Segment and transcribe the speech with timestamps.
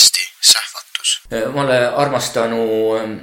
[0.00, 1.22] podcasti Sähvatus.
[1.54, 3.18] ma olen armastanud ähm,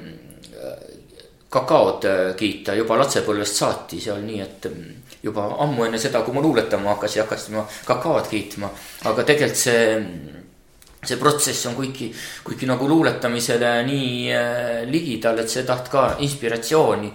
[1.50, 4.84] kakaod äh, kiita juba lapsepõlvest saati seal nii, et ähm,
[5.24, 8.70] juba ammu enne seda, kui ma luuletama hakkasin, hakkasin ma kakaod kiitma.
[9.10, 9.98] aga tegelikult see,
[11.04, 12.12] see protsess on kuigi,
[12.44, 17.14] kuigi nagu luuletamisele nii äh, ligidal, et see taht ka inspiratsiooni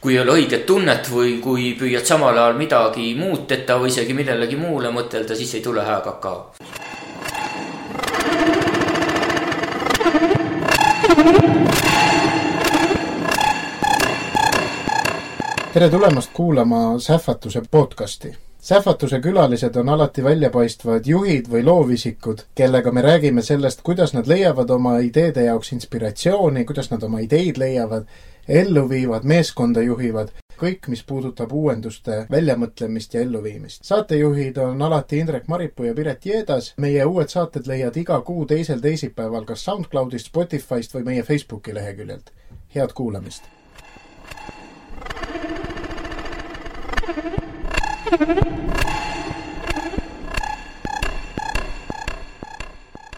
[0.00, 4.14] kui ei ole õiget tunnet või kui püüad samal ajal midagi muud teha või isegi
[4.14, 6.54] millelegi muule mõtelda, siis ei tule hea kakao.
[15.72, 18.36] Tere tulemast kuulama Sähvatuse podcasti.
[18.60, 24.70] sähvatuse külalised on alati väljapaistvad juhid või loovisikud, kellega me räägime sellest, kuidas nad leiavad
[24.70, 28.04] oma ideede jaoks inspiratsiooni, kuidas nad oma ideid leiavad,
[28.48, 30.28] ellu viivad, meeskonda juhivad,
[30.60, 33.84] kõik, mis puudutab uuenduste väljamõtlemist ja elluviimist.
[33.84, 36.74] saatejuhid on alati Indrek Maripuu ja Piret Jeedas.
[36.76, 42.32] meie uued saated leiad iga kuu teisel teisipäeval kas SoundCloudist, Spotify'st või meie Facebooki leheküljelt.
[42.74, 43.44] head kuulamist!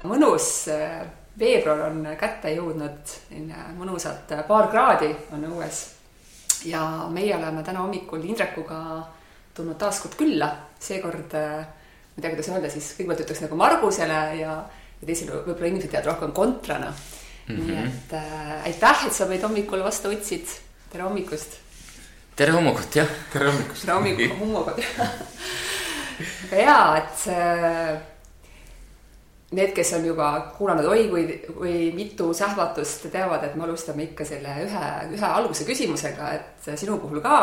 [0.03, 1.07] mõnus äh,
[1.39, 6.00] veebruar on kätte jõudnud, selline mõnusad äh, paar kraadi on õues.
[6.65, 8.81] Ja meie oleme täna hommikul Indrekuga
[9.55, 13.59] tulnud taas kord külla, seekord äh, ma ei tea, kuidas öelda siis, kõigepealt ütleks nagu
[13.61, 14.59] Margusele ja,
[15.01, 17.57] ja teisele võib-olla inimesed teavad rohkem kontrana mm.
[17.57, 17.67] -hmm.
[17.67, 20.47] nii et äh, aitäh, et sa meid hommikul vastu võtsid.
[20.93, 21.59] tere hommikust
[22.37, 23.11] tere hommikut, jah.
[23.33, 23.85] tere hommikust.
[23.85, 24.79] tere hommikut, hommikut
[26.53, 28.10] aga jaa, et äh,
[29.51, 31.25] need, kes on juba kuulanud oi kui,
[31.57, 36.99] kui mitu sähvatust, teavad, et me alustame ikka selle ühe, ühe alguse küsimusega, et sinu
[37.03, 37.39] puhul ka.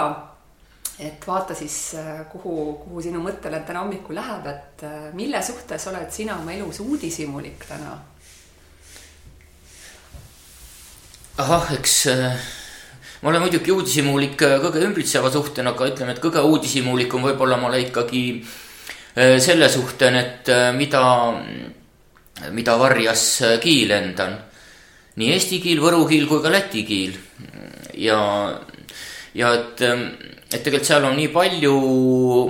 [1.00, 1.96] et vaata siis,
[2.32, 7.68] kuhu, kuhu sinu mõttelend täna hommikul läheb, et mille suhtes oled sina oma elus uudishimulik
[7.70, 7.98] täna?
[11.38, 12.40] ahah, eks äh
[13.22, 17.72] ma olen muidugi uudishimulik äh, kõige ümbritseva suhtena, aga ütleme, et kõige uudishimulikum võib-olla ma
[17.72, 21.02] olen ikkagi äh, selle suhten, et mida,
[22.52, 24.38] mida varjas kiil endan.
[25.18, 27.16] nii eesti kiil, võru kiil kui ka läti kiil.
[27.98, 28.20] ja,
[29.34, 31.78] ja et, et tegelikult seal on nii palju,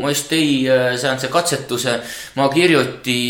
[0.02, 2.00] ma just ei saanud see katsetuse,
[2.36, 3.22] ma kirjuti,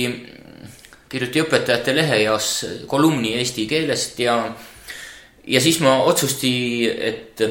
[1.09, 2.49] kirjuti õpetajate leheeas
[2.87, 4.41] kolumni eesti keelest ja
[5.47, 6.51] ja siis ma otsusti,
[6.87, 7.41] et,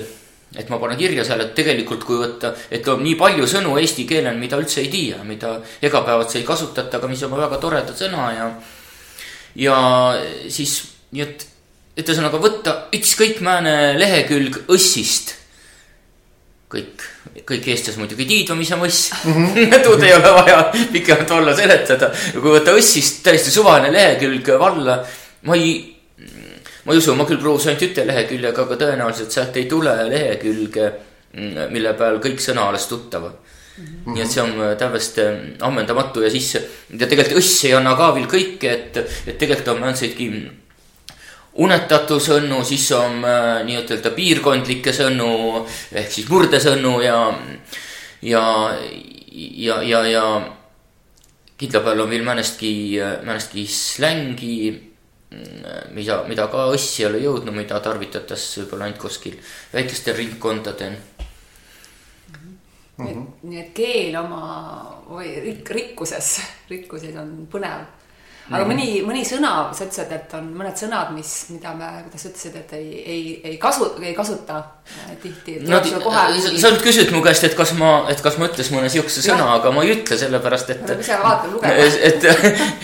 [0.57, 4.07] et ma panen kirja seal, et tegelikult kui võtta, et on nii palju sõnu eesti
[4.09, 8.31] keelel, mida üldse ei tea, mida igapäevaselt ei kasutata, aga mis on väga toreda sõna
[8.37, 8.51] ja.
[9.57, 9.79] Ja
[10.53, 10.77] siis,
[11.15, 11.47] nii et,
[11.97, 15.35] et ühesõnaga võtta ükskõikmääne lehekülg õssist.
[16.67, 17.03] kõik,
[17.47, 19.45] kõik eestlased muidugi tiidva, mis on õss mm.
[19.55, 19.77] -hmm.
[19.87, 20.63] tuud ei ole vaja
[20.93, 22.11] pikemalt valla seletada.
[22.33, 25.03] kui võtta õssist täiesti suvaline lehekülg valla,
[25.43, 25.97] ma ei
[26.85, 30.93] ma ei usu, ma küll proovisin ainult ühte leheküljega, aga tõenäoliselt sealt ei tule lehekülge,
[31.35, 33.56] mm, mille peal kõik sõna oleks tuttavad mm.
[33.77, 34.15] -hmm.
[34.15, 37.97] nii et see on äh, täiesti äh, ammendamatu ja siis, ja tegelikult õss ei anna
[37.97, 40.31] ka veel kõike, et, et tegelikult on mõndasidki
[41.67, 47.21] unetatusõnnu, siis on äh, nii-ütelda piirkondlikke sõnu ehk siis murdesõnu ja,
[48.23, 48.45] ja,
[49.33, 50.25] ja, ja, ja
[51.57, 52.73] kindla peal on veel mõnestki,
[53.25, 54.57] mõnestki slängi
[55.97, 59.37] mida, mida ka õssi ei ole jõudnud, mida tarvitatakse võib-olla ainult kuskil
[59.73, 60.97] väikestel ringkondadel
[62.97, 63.07] mm.
[63.07, 63.27] -hmm.
[63.51, 64.43] nii et keel oma
[65.11, 66.41] või rik-, rikkuses,
[66.73, 67.87] rikkuses on põnev
[68.51, 68.77] aga mm -hmm.
[68.79, 72.57] mõni, mõni sõna, sa ütlesid, et on mõned sõnad, mis, mida me, kuidas sa ütlesid,
[72.61, 75.57] et ei, ei, ei kasu, ei kasuta äh, tihti.
[75.67, 76.41] no kohe...
[76.41, 79.27] sa, sa nüüd küsid mu käest, et kas ma, et kas ma ütlesin mõne sihukese
[79.27, 80.95] sõna, aga ma ei ütle sellepärast, et.
[81.01, 81.75] ise vaata, luge.
[82.11, 82.23] et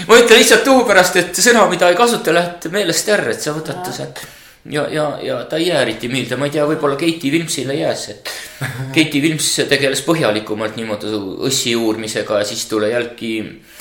[0.08, 3.54] ma ütlen lihtsalt tuu pärast, et sõna, mida ei kasuta, läheb meelest ära, et sa
[3.54, 4.26] võtad ta sealt
[4.64, 8.08] ja, ja, ja ta ei jää eriti meelde, ma ei tea, võib-olla Keiti Vilmsile jääs,
[8.12, 8.30] et
[8.94, 11.10] Keiti Vilms tegeles põhjalikumalt niimoodi
[11.48, 13.34] õssi uurimisega ja siis tuli jälgi,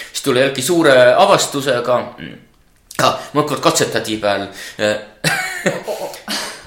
[0.07, 1.99] siis tuli jälgi suure avastusega
[3.05, 3.29] ah,.
[3.33, 4.47] mõnikord katsetati peal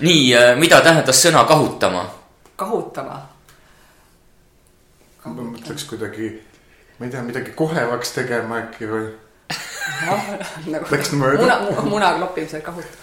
[0.06, 0.24] nii,
[0.62, 2.06] mida tähendas sõna kahutama?
[2.56, 3.20] kahutama?
[5.24, 6.30] ma mõtleks kuidagi,
[6.98, 9.06] ma ei tea, midagi kohevaks tegema äkki või
[10.72, 11.42] nagu Läks mööda.
[11.42, 13.00] muna, muna kloppimisel kahut-,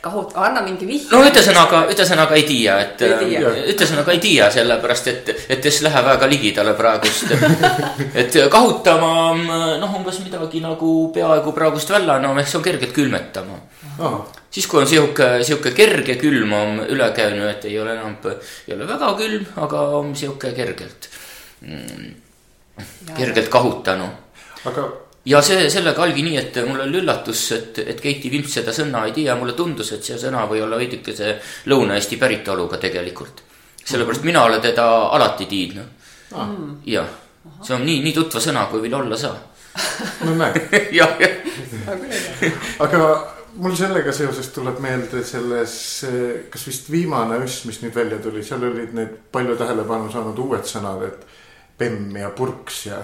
[0.00, 1.08] kahut-, anna mingi vihje.
[1.12, 6.28] no ühesõnaga, ühesõnaga ei tea, et ühesõnaga ei tea, sellepärast et, et kes läheb väga
[6.30, 7.30] ligidale praegust.
[8.20, 9.12] et kahutama,
[9.82, 13.60] noh, umbes midagi nagu peaaegu praegust vällana, ehk see on kergelt külmetama
[13.98, 14.18] oh..
[14.50, 18.16] siis, kui on sihuke, sihuke kerge külm on üle käinud, et ei ole enam,
[18.66, 21.08] ei ole väga külm, aga on sihuke kergelt,
[23.16, 24.44] kergelt kahutanud.
[24.70, 24.90] aga
[25.24, 29.04] ja see, sellega oligi nii, et mul oli üllatus, et, et Keiti Vimps seda sõna
[29.06, 31.36] ei tea, mulle tundus, et see sõna või olla veidikese
[31.70, 33.42] Lõuna-Eesti päritoluga tegelikult.
[33.84, 36.50] sellepärast mina olen teda alati tiidnud ah..
[36.86, 37.08] jah,
[37.62, 39.50] see on nii, nii tutva sõna, kui veel olla saab.
[40.26, 40.58] no näed.
[40.98, 42.58] jah, jah.
[42.82, 43.06] aga
[43.62, 45.74] mul sellega seoses tuleb meelde selles,
[46.50, 50.66] kas vist viimane öss, mis nüüd välja tuli, seal olid need palju tähelepanu saanud uued
[50.68, 51.26] sõnad, et
[51.78, 53.00] pemm ja purks ja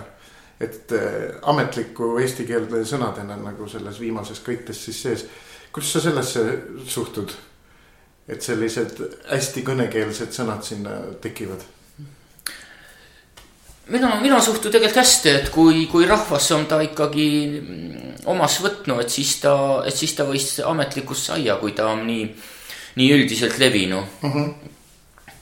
[0.61, 5.27] et äh, ametliku eesti keelde sõnadena nagu selles viimases köites siis sees.
[5.73, 6.45] kuidas sa sellesse
[6.87, 7.33] suhtud?
[8.29, 8.99] et sellised
[9.31, 11.63] hästi kõnekeelsed sõnad sinna tekivad?
[13.89, 17.29] mina, mina suhtun tegelikult hästi, et kui, kui rahvas on ta ikkagi
[18.29, 19.55] omas võtnud, et siis ta,
[19.89, 22.27] et siis ta võis ametlikuks saia, kui ta on nii,
[23.01, 24.27] nii üldiselt levinu uh.
[24.27, 24.45] Mhm.
[24.45, 25.35] -huh.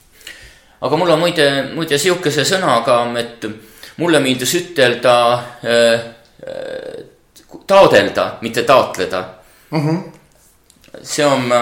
[0.80, 3.48] aga mul on muide, muide sihukese sõna ka, et
[3.96, 5.16] mulle meeldis ütelda
[5.64, 5.92] äh,
[6.46, 7.04] äh,
[7.66, 9.24] taodelda, mitte taotleda.
[9.70, 9.88] Mhm.
[9.88, 10.02] -huh.
[11.02, 11.52] see on,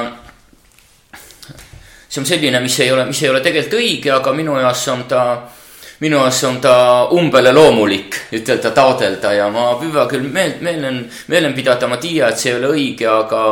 [2.08, 5.04] see on selline, mis ei ole, mis ei ole tegelikult õige, aga minu jaoks on
[5.04, 5.22] ta,
[6.00, 6.74] minu jaoks on ta
[7.10, 12.38] umbele loomulik ütelda taodelda ja ma püüan küll meel, meelen, meelen pidada, ma tean, et
[12.38, 13.42] see ei ole õige, aga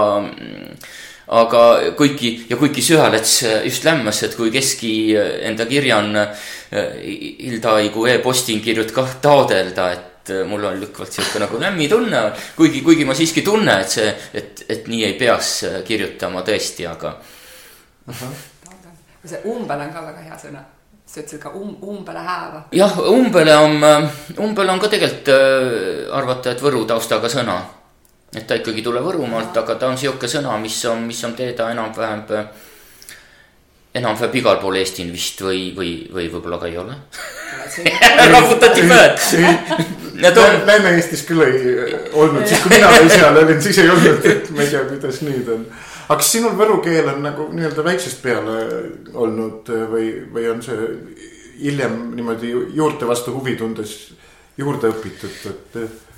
[1.32, 1.62] aga
[1.96, 4.93] kuigi ja kuigi Sühalets just lämmas, et kui Keski
[5.49, 6.19] enda kirja on
[6.73, 12.20] Hildaigu e-posting kirjutab kah taodelda, et mul on lükkavalt sihuke nagu lämmi tunne,
[12.56, 15.55] kuigi, kuigi ma siiski tunne, et see, et, et nii ei peaks
[15.88, 17.17] kirjutama tõesti, aga.
[19.25, 20.62] see umbel on ka väga hea sõna
[21.12, 22.64] sa ütlesid ka um-, umbele hääva.
[22.73, 23.85] jah, umbele on,
[24.40, 27.58] umbele on ka tegelikult äh, arvata, et võru taustaga sõna
[28.37, 31.34] et ta ikkagi ei tule Võrumaalt, aga ta on sihuke sõna, mis on, mis on
[31.37, 32.23] teada enam-vähem,
[34.00, 36.96] enam-vähem igal pool Eestil vist või, või, või võib-olla ka ei ole
[38.32, 39.20] raputati pead.
[40.23, 41.75] Lääne-Eestis küll ei
[42.12, 45.49] olnud, siis kui mina seal olin, siis ei olnud, et ma ei tea, kuidas nüüd
[45.52, 45.67] on.
[46.06, 48.56] aga kas sinul võru keel on nagu nii-öelda väiksest peale
[49.12, 50.88] olnud või, või on see
[51.62, 53.96] hiljem niimoodi juurte vastu huvi tundes
[54.58, 56.12] juurde õpitud, et?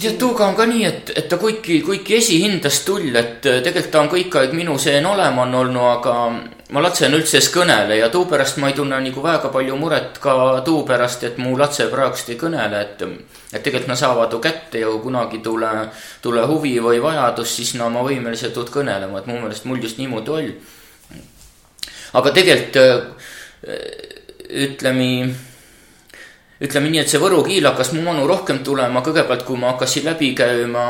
[0.00, 3.92] Tead, Tuuga on ka nii, et, et ta kuigi, kuigi esihindast tuli, et äh, tegelikult
[3.94, 6.14] ta on kõik aeg minu seen olema on olnud, aga
[6.74, 10.34] ma latsen üldse kõnele ja tuu pärast ma ei tunne nagu väga palju muret ka
[10.66, 13.02] tuu pärast, et mu latse praegust ei kõnele, et.
[13.52, 15.70] et tegelikult nad saavad ju kätte ja kui kunagi tule,
[16.22, 19.98] tule huvi või vajadus, siis no ma võimelised tuud kõnelema, et mu meelest mul just
[19.98, 20.54] niimoodi oli.
[22.18, 23.78] aga tegelikult äh,
[24.48, 25.34] ütleme
[26.60, 30.08] ütleme nii, et see Võru kiil hakkas mu manu rohkem tulema kõigepealt, kui ma hakkasin
[30.10, 30.86] läbi käima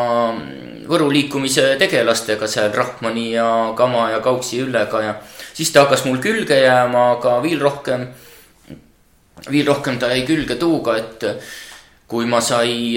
[0.88, 5.15] Võru liikumise tegelastega seal Rahmani ja Kama ja Kauksi Üllega ja
[5.53, 8.06] siis ta hakkas mul külge jääma, aga veel rohkem,
[9.50, 11.29] veel rohkem ta jäi külge tuuga, et
[12.09, 12.97] kui ma sai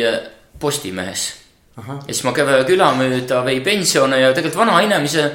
[0.59, 1.33] Postimehes.
[1.77, 5.31] ja siis ma käve küla mööda vei pensione ja tegelikult vana inimese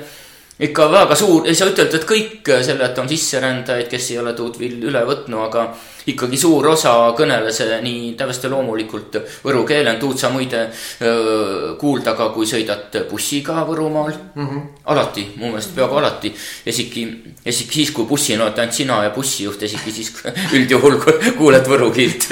[0.58, 4.32] ikka väga suur, ei saa ütelda, et kõik selle, et on sisserändajaid, kes ei ole
[4.36, 5.66] tuud veel üle võtnud, aga
[6.08, 10.62] ikkagi suur osa kõneles nii täiesti loomulikult võru keelen, tuud sa muide
[11.02, 14.48] öö, kuulda ka, kui sõidad bussiga Võrumaal mm.
[14.48, 14.66] -hmm.
[14.94, 16.32] alati, mu meelest peaaegu alati.
[16.66, 17.06] isegi,
[17.44, 20.12] isegi siis, kui bussil oled ainult sina ja bussijuht, isegi siis
[20.56, 21.00] üldjuhul
[21.36, 22.30] kuuled võru keelt.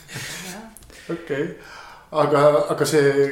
[1.14, 1.46] okei,
[2.12, 3.30] aga, aga see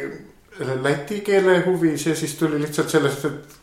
[0.82, 3.62] läti keele huvi, see siis tuli lihtsalt sellest, et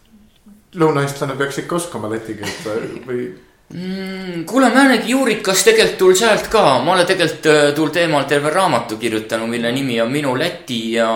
[0.80, 2.68] lõunaeestlane peaks ikka oskama läti keelt
[3.08, 3.26] või
[3.74, 4.46] mm,?
[4.46, 8.98] kuule, Määnegi juurikas tegelikult tul sealt ka, ma olen tegelikult äh, tul teemal terve raamatu
[9.02, 11.12] kirjutanud, mille nimi on Minu Läti ja.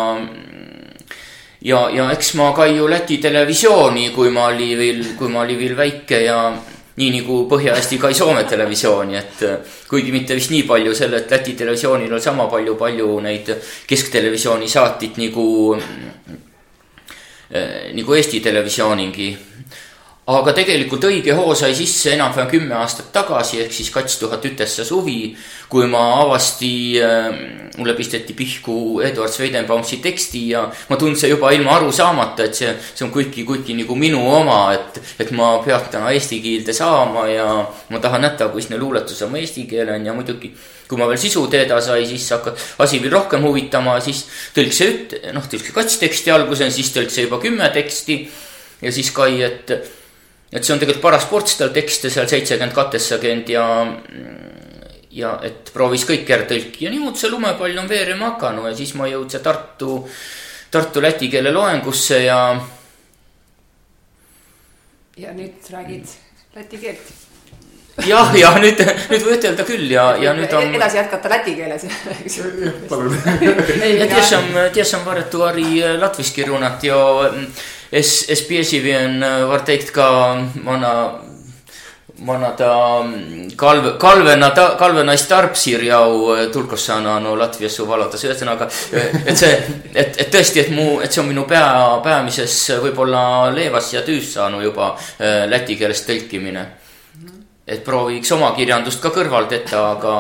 [1.62, 5.78] ja, ja eks ma kaiu Läti televisiooni, kui ma oli veel, kui ma oli veel
[5.78, 6.40] väike ja
[6.96, 11.32] nii nagu Põhja-Eesti kai Soome televisiooni, et äh, kuigi mitte vist nii palju selle, et
[11.32, 13.56] Läti televisioonil on sama palju, palju neid
[13.88, 15.48] kesktelevisiooni saateid nagu
[17.50, 19.38] nagu Eesti Televisiooningi.
[20.26, 24.82] Aga tegelikult õige hoo sai sisse enam-vähem kümme aastat tagasi, ehk siis kaks tuhat ütessa
[24.86, 25.36] suvi,
[25.70, 27.28] kui ma avasti äh,,
[27.78, 32.72] mulle pisteti pihku Eduard Sveidenbaumsi teksti ja ma tundsin juba ilma aru saamata, et see,
[32.96, 37.28] see on kuigi, kuigi nagu minu oma, et, et ma peaks täna eesti keelde saama
[37.30, 37.50] ja
[37.94, 40.56] ma tahan näha, kus ne luuletus oma eesti keel on ja muidugi
[40.88, 44.24] kui ma veel sisu teada sai, siis hakkas asi veel rohkem huvitama, siis
[44.58, 48.20] tõlkis see üt-, noh, tõlkis kats teksti alguses, siis tõlkis juba kümme teksti.
[48.82, 49.72] ja siis Kai, et,
[50.56, 53.66] et see on tegelikult paras ports tal tekste seal seitsekümmend, kaheksakümmend ja.
[55.16, 58.96] ja et proovis kõik ära tõlkida ja niimoodi see lumepall on veerema hakanud ja siis
[59.00, 60.00] ma jõudsin Tartu,
[60.72, 62.40] Tartu läti keele loengusse ja.
[65.20, 66.18] ja nüüd räägid
[66.56, 67.14] läti keelt
[68.04, 70.74] jah, ja nüüd, nüüd võib ütelda küll ja, ja nüüd on.
[70.76, 71.86] edasi jätkata läti keeles,
[72.90, 73.16] palun.
[74.00, 77.00] ja ties sam, ties sam varetu Ari latviski runat ja
[77.92, 80.10] es, es piesivien var teikt ka
[80.66, 80.92] vana
[82.26, 83.04] vana ta
[83.56, 88.70] Kalve, Kalvena, Kalvenais Tarpsir jau tulkossana no Latvias valatas, ühesõnaga.
[89.26, 89.52] et see,
[89.94, 94.32] et, et tõesti, et mu, et see on minu pea, peamises võib-olla leevas ja tüüs
[94.38, 94.94] saanud juba
[95.52, 96.66] läti keelest tõlkimine
[97.66, 100.16] et prooviks oma kirjandust ka kõrvalt ette, aga,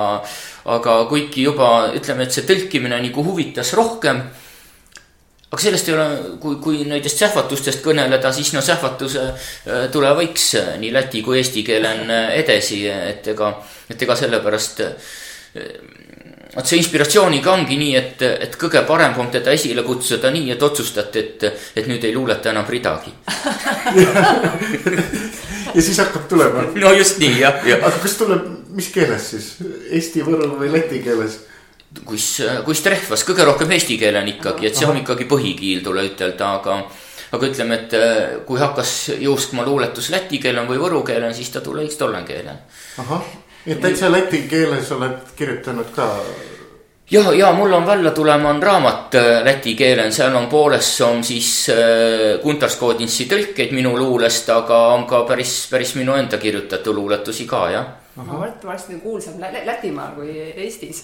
[0.74, 4.24] aga kuigi juba ütleme, et see tõlkimine nagu huvitas rohkem.
[5.55, 6.07] Aga sellest ei ole,
[6.43, 11.63] kui, kui nendest sähvatustest kõneleda, siis no sähvatuse äh, tule võiks nii läti kui eesti
[11.63, 13.53] keelen edasi, et ega,
[13.89, 14.83] et ega sellepärast
[16.55, 20.63] vot see inspiratsiooniga ongi nii, et, et kõige parem on teda esile kutsuda nii, et
[20.63, 21.45] otsustate, et,
[21.75, 23.12] et nüüd ei luuleta enam ridagi
[25.75, 26.67] ja siis hakkab tulema.
[26.75, 27.83] no just nii jah, jah.
[27.83, 29.50] aga kas tuleb, mis keeles siis,
[29.91, 31.41] eesti, võru või läti keeles?
[32.05, 36.51] Kus, kus trehvas, kõige rohkem eesti keelen ikkagi, et see on ikkagi põhikiil, tule ütelda,
[36.59, 36.83] aga
[37.35, 37.95] aga ütleme, et
[38.47, 42.61] kui hakkas jooskma luuletus läti keelen või võru keelen, siis ta tuleks tolle keelen.
[43.01, 43.25] ahah
[43.67, 46.07] et täitsa läti keeles oled kirjutanud ka?
[47.11, 51.23] ja, ja mul on välja tulema on raamat äh, läti keelen, seal on poolest on
[51.23, 56.95] siis äh, Gunter Skodinsi tõlkeid minu luulest, aga on ka päris, päris minu enda kirjutatud
[56.95, 61.03] luuletusi ka jah varsti kuulsam Lätimaal kui Eestis.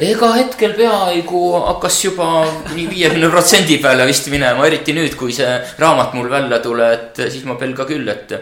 [0.00, 2.28] ega hetkel peaaegu hakkas juba
[2.72, 7.22] nii viiekümne protsendi peale vist minema, eriti nüüd, kui see raamat mul välja tule, et
[7.28, 8.32] siis ma pelga küll, et.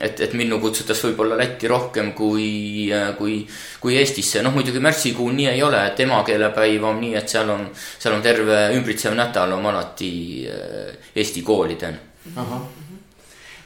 [0.00, 3.40] et, et minnu kutsutas võib-olla Lätti rohkem kui, kui,
[3.80, 7.68] kui Eestisse, noh muidugi märtsikuu nii ei ole, et emakeelepäiv on nii, et seal on,
[7.74, 10.10] seal on terve ümbritsev nädal on alati
[10.52, 11.96] eh, Eesti koolidel.
[12.36, 12.85] ahah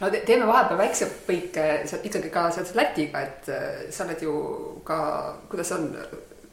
[0.00, 1.68] no teeme vahepeal väikse põike
[2.02, 4.34] ikkagi ka seoses Lätiga, et äh, sa oled ju
[4.86, 5.00] ka,
[5.50, 5.90] kuidas on,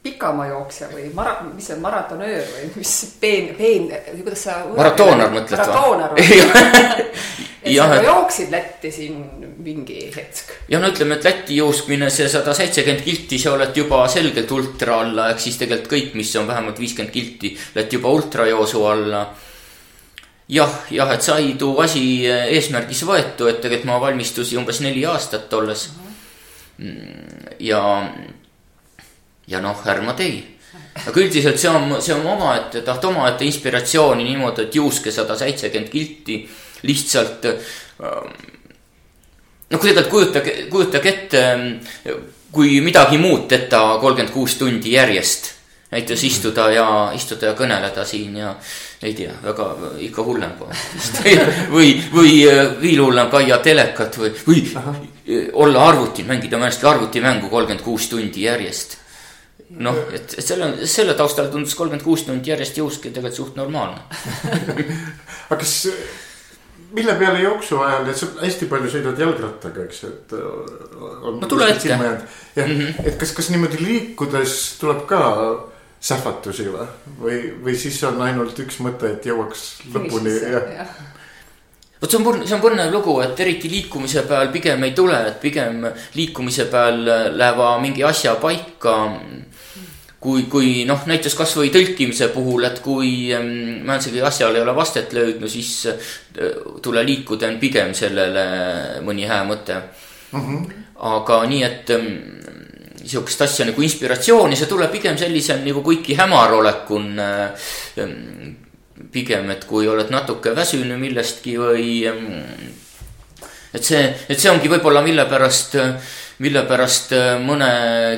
[0.07, 3.89] pikamajooksja või mara-, mis see on, maratonöör või mis peen, peen,
[4.21, 4.59] kuidas sa.
[4.77, 5.73] maratoonar mõtled või?
[5.73, 6.13] maratoonar
[7.67, 9.17] et ja, sa jooksid Lätti siin
[9.63, 10.53] mingi hetk.
[10.71, 15.01] ja no ütleme, et Lätti jooksmine, see sada seitsekümmend kilti, sa oled juba selgelt ultra
[15.03, 19.25] alla, ehk siis tegelikult kõik, mis on vähemalt viiskümmend kilti, lähed juba ultrajoosu alla
[20.47, 25.03] jah, jah, et sai too asi eh, eesmärgis võetu, et tegelikult ma valmistusin umbes neli
[25.07, 25.87] aastat olles.
[26.77, 27.81] Mm, ja,
[29.47, 30.39] ja noh, ärma tei.
[30.97, 35.91] aga üldiselt see on, see on omaette, taht omaette inspiratsiooni niimoodi, et juuske sada seitsekümmend
[35.91, 36.39] kilti
[36.83, 37.45] lihtsalt.
[39.69, 41.43] noh, tegelikult kujutage, kujutage ette,
[42.51, 45.57] kui midagi muud teha kolmkümmend kuus tundi järjest
[45.91, 48.53] näiteks istuda ja, istuda ja kõneleda siin ja
[49.01, 49.67] ei tea, väga
[50.07, 50.53] ikka hullem
[51.75, 52.31] või, või
[52.81, 54.93] veel hullem käia telekat või, või Aha.
[55.63, 58.97] olla arvutil, mängida mõnestki arvutimängu kolmkümmend kuus tundi järjest.
[59.69, 64.01] noh, et, et selle, selle taustal tundus kolmkümmend kuus tundi järjest juuski tegelikult suht normaalne
[65.49, 65.75] aga kas,
[66.97, 70.35] mille peale jooksu ajal, et sa hästi palju sõidad jalgrattaga, eks, et.
[70.35, 71.89] no tule ette.
[71.91, 72.21] jah,
[72.63, 73.01] mhm.
[73.05, 75.21] et kas, kas niimoodi liikudes tuleb ka
[75.99, 76.87] sähvatusi või,
[77.19, 79.63] või, või siis on ainult üks mõte, et jõuaks
[79.93, 80.61] lõpuni ja,
[82.01, 85.39] vot see on, see on põnev lugu, et eriti liikumise peal pigem ei tule, et
[85.41, 87.01] pigem liikumise peal
[87.33, 88.97] läheva mingi asja paika.
[90.19, 95.49] kui, kui noh, näiteks kasvõi tõlkimise puhul, et kui mõnesagi asjal ei ole vastet löödnud,
[95.49, 96.09] siis äh,
[96.81, 98.45] tule liikuda on pigem sellele
[99.05, 99.77] mõni hää mõte
[100.31, 100.41] mm.
[100.41, 100.73] -hmm.
[101.13, 101.93] aga nii, et
[103.07, 107.69] sihukest asja nagu inspiratsiooni, see tuleb pigem sellisel nagu kuigi hämar olek on äh,
[109.13, 111.87] pigem, et kui oled natuke väsinud millestki või.
[112.09, 112.27] Ähm,
[113.75, 115.75] et see, et see ongi võib-olla mille pärast,
[116.43, 117.71] mille pärast äh, mõne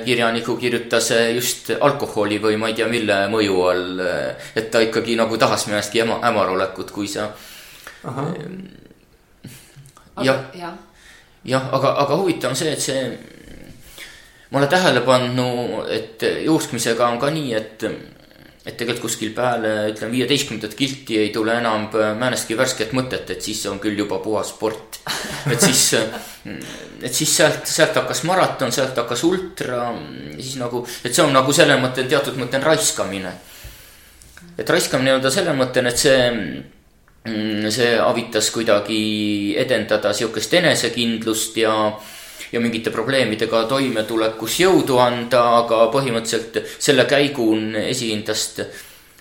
[0.05, 4.03] kirjaniku kirjutas just alkoholi või ma ei tea, mille mõju all.
[4.55, 7.31] et ta ikkagi nagu tahas millestki hämarolekut, kui sa.
[10.24, 10.46] jah,
[11.43, 13.03] jah, aga, aga huvitav on see, et see
[14.49, 17.83] ma olen tähele pannud, et juuskmisega on ka nii, et,
[18.65, 23.61] et tegelikult kuskil peale, ütleme, viieteistkümnendat kilti ei tule enam määnestki värsket mõtet, et siis
[23.69, 24.99] on küll juba puhas sport.
[25.53, 25.83] et siis,
[27.01, 29.91] et siis sealt, sealt hakkas maraton, sealt hakkas ultra,
[30.39, 33.37] siis nagu, et see on nagu selle mõtte, teatud mõte on raiskamine.
[34.57, 36.19] et raiskamine on ta selle mõtte, et see
[37.69, 41.73] see avitas kuidagi edendada sihukest enesekindlust ja
[42.51, 48.63] ja mingite probleemidega toimetulekus jõudu anda, aga põhimõtteliselt selle käigu on esindast,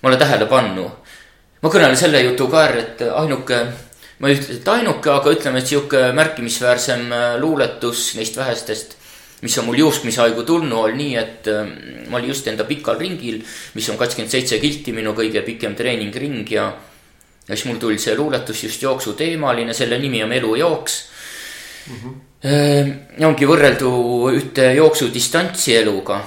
[0.02, 1.14] ma olen tähele pannud.
[1.62, 3.58] ma kõnelen selle jutu ka ära, et ainuke,
[4.18, 8.98] ma ei ütle, et ainuke, aga ütleme, et sihuke märkimisväärsem luuletus neist vähestest
[9.42, 11.68] mis on mul juuskmishaigu tulnu all nii, et äh,
[12.10, 13.38] ma olin just enda pikal ringil,
[13.74, 16.72] mis on kakskümmend seitse kilti, minu kõige pikem treeningring ja.
[17.46, 20.98] ja siis mul tuli see luuletus just jooksuteemaline, selle nimi on Elujooks
[21.88, 22.00] mm.
[22.42, 23.24] -hmm.
[23.26, 23.92] ongi võrreldu
[24.34, 26.22] ühte jooksudistantsi eluga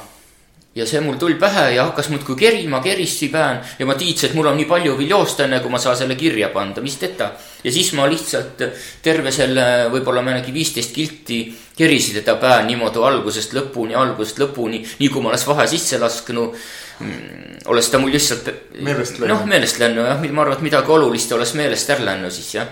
[0.75, 4.35] ja see mul tuli pähe ja hakkas muudkui kerima, kerissi pään ja ma tiitsin, et
[4.35, 7.33] mul on nii palju veel joosta, enne kui ma saan selle kirja panda, mis teda.
[7.63, 8.63] ja siis ma lihtsalt
[9.03, 11.41] terve selle võib-olla mõnegi viisteist kilti
[11.75, 16.55] kerisin teda pään niimoodi algusest lõpuni, algusest lõpuni, nii kui ma oleks vahe sisse lasknud
[16.55, 17.67] mm,.
[17.67, 18.47] oleks ta mul lihtsalt.
[18.79, 19.35] meelest läinud.
[19.35, 22.71] noh, meelest läinud jah, ma arvan, et midagi olulist oleks meelest ära läinud siis jah.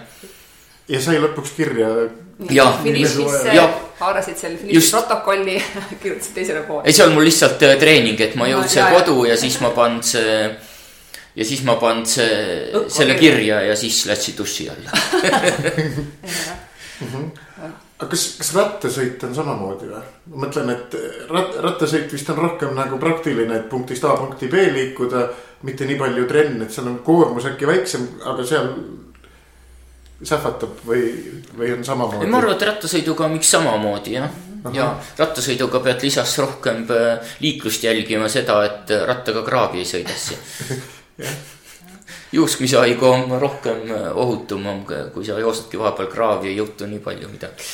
[0.88, 1.92] ja sai lõpuks kirja
[3.54, 5.58] jah, haarasid seal finiši protokolli
[6.02, 6.86] kirjutasid teisele poole.
[6.86, 9.74] ei, see on mul lihtsalt äh, treening, et ma jõudsin no, kodu ja siis ma
[9.76, 10.36] panin see
[11.36, 13.62] ja siis ma panin see, selle kirja.
[13.70, 14.92] ja siis läksin duši alla.
[18.00, 20.02] Aga kas, kas rattasõit on samamoodi või?
[20.32, 20.94] ma mõtlen, et
[21.28, 25.26] rat-, rattasõit vist on rohkem nagu praktiline, et punktist A punkti B liikuda,
[25.68, 28.72] mitte nii palju trenn, et seal on koormus äkki väiksem, aga seal
[30.24, 31.04] sähvatab või,
[31.58, 32.28] või on samamoodi?
[32.28, 34.34] ma arvan, et rattasõiduga on miks samamoodi jah.
[34.76, 40.32] ja ratasõiduga pead lisaks rohkem äh, liiklust jälgima seda, et rattaga kraavi ei sõidaks
[42.40, 44.68] juuskmishaigu on rohkem äh, ohutum,
[45.14, 47.70] kui sa joosedki vahepeal kraavi, ei juhtu nii palju midagi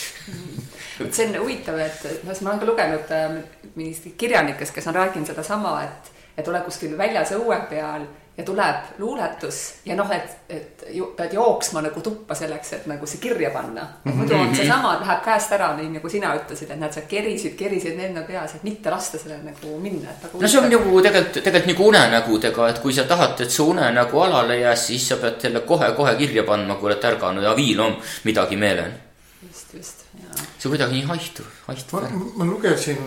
[0.99, 3.39] vot see on huvitav, et noh, ma olen ka lugenud äh,
[3.75, 8.05] mingist kirjanikest, kes on rääkinud sedasama, et, et ole kuskil väljas õue peal
[8.37, 13.07] ja tuleb luuletus ja noh, et, et ju, pead jooksma nagu tuppa selleks, et nagu
[13.07, 13.81] see kirja panna.
[14.05, 14.13] -hmm.
[14.13, 17.99] muidu on seesama, läheb käest ära, nii nagu sina ütlesid, et näed, sa kerisid, kerisid
[17.99, 20.11] enda peas, et mitte lasta sellel nagu minna.
[20.23, 23.69] Nagu no see on nagu tegelikult, tegelikult nagu unenägudega, et kui sa tahad, et su
[23.69, 27.79] unenägu alale jääs, siis sa pead selle kohe-kohe kirja panema, kui oled ärganud ja viil
[27.79, 28.91] on midagi meelel.
[29.47, 30.43] just, just, jaa.
[30.59, 32.01] see kuidagi nii haihtuv, haihtuv.
[32.01, 32.99] ma, ma lugesin,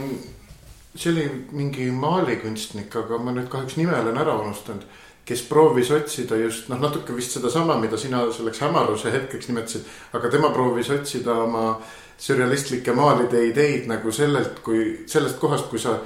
[0.97, 4.89] see oli mingi maalikunstnik, aga ma nüüd kahjuks nime olen ära unustanud
[5.29, 10.31] kes proovis otsida just noh, natuke vist sedasama, mida sina selleks hämaruse hetkeks nimetasid, aga
[10.33, 11.75] tema proovis otsida oma
[12.19, 15.99] sürrealistlike maalide ideid nagu sellelt, kui sellest kohast, kui sa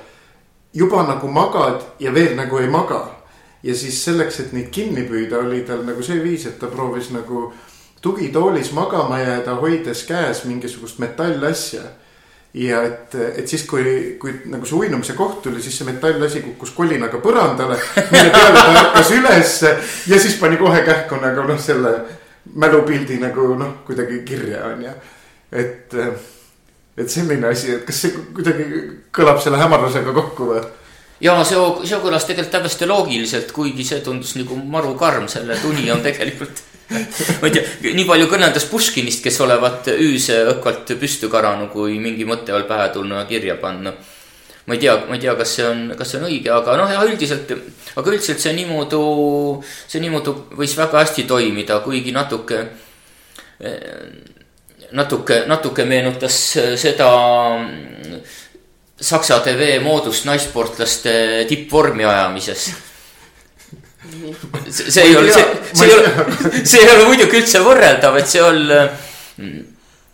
[0.75, 3.19] juba nagu magad ja veel nagu ei maga.
[3.63, 7.13] ja siis selleks, et neid kinni püüda, oli tal nagu see viis, et ta proovis
[7.15, 7.53] nagu
[8.03, 11.83] tugitoolis magama jääda, hoides käes mingisugust metallasja
[12.55, 16.75] ja et, et siis, kui, kui nagu see uinumise koht tuli, siis see metallasi kukkus
[16.77, 17.79] kolinaga põrandale.
[18.11, 19.73] mille peale ta ärkas ülesse
[20.11, 21.95] ja siis pani kohe kähku nagu noh, selle
[22.55, 24.93] mälupildi nagu noh, kuidagi kirja on ju.
[25.53, 25.97] et,
[26.97, 28.69] et selline asi, et kas see kuidagi
[29.15, 30.61] kõlab selle hämarusega kokku või?
[31.25, 35.89] ja see, see kõlas tegelikult täiesti loogiliselt, kuigi see tundus nagu maru karm, selle tuni
[35.95, 36.67] on tegelikult
[37.41, 42.27] ma ei tea, nii palju kõneldas Puškinist, kes olevat ööse õhkvalt püstu karanud, kui mingi
[42.29, 43.95] mõte veel pähe tulnud ja kirja panna.
[44.67, 46.93] ma ei tea, ma ei tea, kas see on, kas see on õige, aga noh,
[46.93, 47.51] jah, üldiselt,
[47.97, 49.01] aga üldiselt see niimoodi,
[49.91, 52.61] see niimoodi võis väga hästi toimida, kuigi natuke,
[54.93, 56.39] natuke, natuke meenutas
[56.79, 57.11] seda
[59.03, 61.13] Saksa TV moodust naissportlaste
[61.51, 62.71] tippvormi ajamises
[64.13, 66.15] see, see ei ole, see, see ei ole,
[66.71, 68.61] see ei ole muidugi üldse võrreldav, et see on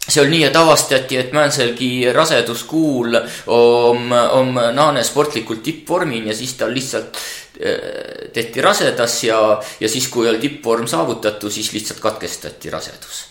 [0.08, 3.18] see oli nii, et avastati, et Manselgi raseduskuul
[3.54, 7.18] on, on naane sportlikult tippvormin ja siis tal lihtsalt
[7.60, 9.40] eh, tehti rasedas ja,
[9.80, 13.26] ja siis, kui oli tippvorm saavutatud, siis lihtsalt katkestati rasedus.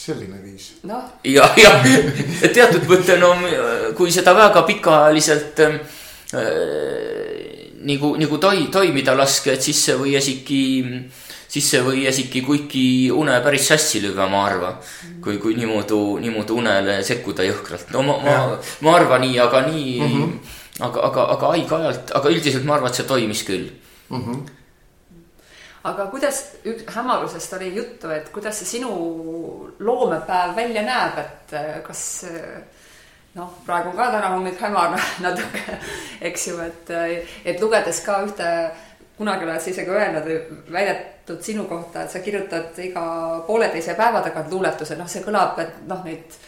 [0.00, 0.72] selline viis.
[0.88, 1.16] noh.
[1.24, 1.72] ja, ja
[2.52, 3.34] teatud mõte, no
[3.96, 5.80] kui seda väga pikaajaliselt äh,
[7.86, 10.62] nagu, nagu toi-, toimida laske, et siis see või isegi,
[11.50, 14.78] siis see või isegi kuigi une päris sassi lüüa, ma arvan.
[15.24, 18.38] kui, kui niimoodi, niimoodi unele sekkuda jõhkralt, no ma, ma,
[18.86, 20.54] ma arvan nii, aga nii mm, -hmm.
[20.86, 23.68] aga, aga, aga aeg-ajalt, aga üldiselt ma arvan, et see toimis küll
[24.08, 24.24] mm.
[24.24, 24.48] -hmm
[25.80, 26.42] aga kuidas,
[26.92, 28.90] hämarusest oli juttu, et kuidas see sinu
[29.78, 31.54] loomepäev välja näeb, et
[31.86, 32.26] kas
[33.34, 35.78] noh, praegu ka täna hommik hämar natuke,
[36.20, 36.94] eks ju, et,
[37.44, 38.48] et lugedes ka ühte,
[39.18, 40.30] kunagi oled sa isegi öelnud
[40.72, 43.04] väidetud sinu kohta, et sa kirjutad iga
[43.46, 46.40] pooleteise päeva tagant luuletuse, noh, see kõlab, et noh, neid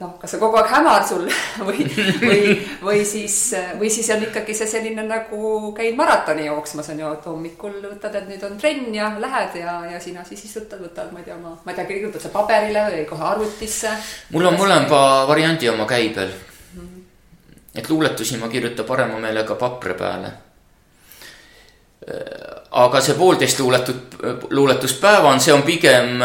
[0.00, 1.26] noh, kas see kogu aeg hämar sul
[1.68, 1.86] või,
[2.22, 3.36] või, või siis,
[3.78, 8.16] või siis on ikkagi see selline nagu käid maratoni jooksmas on ju, et hommikul võtad,
[8.18, 11.38] et nüüd on trenn ja lähed ja, ja sina siis istutad, võtad, ma ei tea,
[11.40, 13.96] ma, ma ei tea, kirjutad sa paberile või kohe arvutisse.
[14.36, 16.84] mul on mõlema variandi oma käibel mm.
[16.84, 17.02] -hmm.
[17.74, 20.32] et luuletusi ma kirjutan parema meelega papri peale
[22.70, 24.16] aga see poolteist luuletut,
[24.50, 26.22] luuletuspäeva on, see on pigem,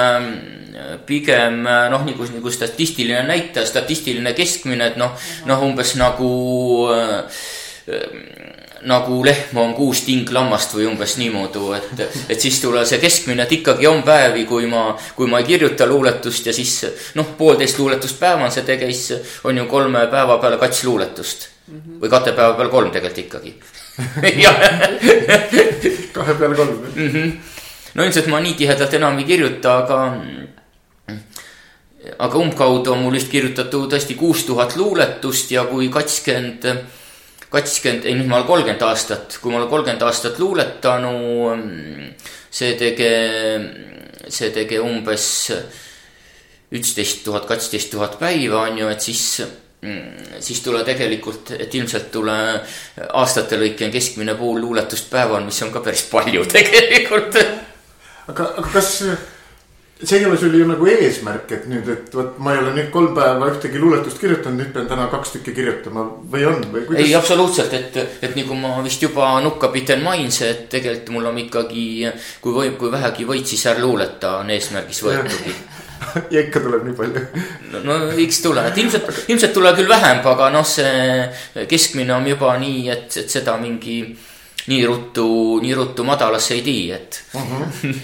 [1.06, 5.16] pigem noh, nagu, nagu statistiline näitaja, statistiline keskmine, et noh,
[5.50, 6.32] noh umbes nagu
[6.94, 7.42] äh,
[8.86, 13.54] nagu lehm on kuus tinglammast või umbes niimoodi, et, et siis tuleb see keskmine, et
[13.58, 16.74] ikkagi on päevi, kui ma, kui ma ei kirjuta luuletust ja siis
[17.18, 21.80] noh, poolteist luuletust päevas ja tege, siis on ju kolme päeva peale kats luuletust mm.
[21.80, 21.98] -hmm.
[22.04, 23.52] või kahe päeva peale kolm tegelikult ikkagi
[26.18, 27.10] kahe peale kolm mm.
[27.10, 27.32] -hmm.
[27.96, 30.16] no ilmselt ma nii tihedalt enam ei kirjuta, aga
[32.20, 36.68] aga umbkaudu on mul vist kirjutatud tõesti kuus tuhat luuletust ja kui kakskümmend
[37.56, 41.62] kakskümmend, ei nüüd ma olen kolmkümmend aastat, kui ma olen kolmkümmend aastat luuletanud,
[42.52, 43.12] see tege,
[44.28, 45.28] see tege umbes
[46.76, 49.28] üksteist tuhat, kaksteist tuhat päeva on ju, et siis
[50.42, 52.36] siis tule tegelikult, et ilmselt tule
[53.06, 57.38] aastate lõike keskmine pool luuletust päeval, mis on ka päris palju tegelikult.
[58.26, 58.98] aga, aga kas
[60.04, 62.90] see ei ole sul ju nagu eesmärk, et nüüd, et vot ma ei ole nüüd
[62.92, 67.06] kolm päeva ühtegi luuletust kirjutanud, nüüd pean täna kaks tükki kirjutama või on või kuidas?
[67.06, 67.96] ei, absoluutselt, et,
[68.28, 71.86] et nagu ma vist juba nukkapiten mainisin, et tegelikult mul on ikkagi,
[72.44, 75.56] kui võib, kui vähegi võid, siis ära luuleta on eesmärgis võetudki
[76.34, 77.24] ja ikka tuleb nii palju
[77.72, 82.28] no, no võiks tulla, et ilmselt, ilmselt tuleb küll vähem, aga noh, see keskmine on
[82.34, 84.02] juba nii, et, et seda mingi
[84.66, 85.30] nii ruttu,
[85.64, 87.56] nii ruttu madalasse ei tee, et uh.
[87.64, 88.04] -huh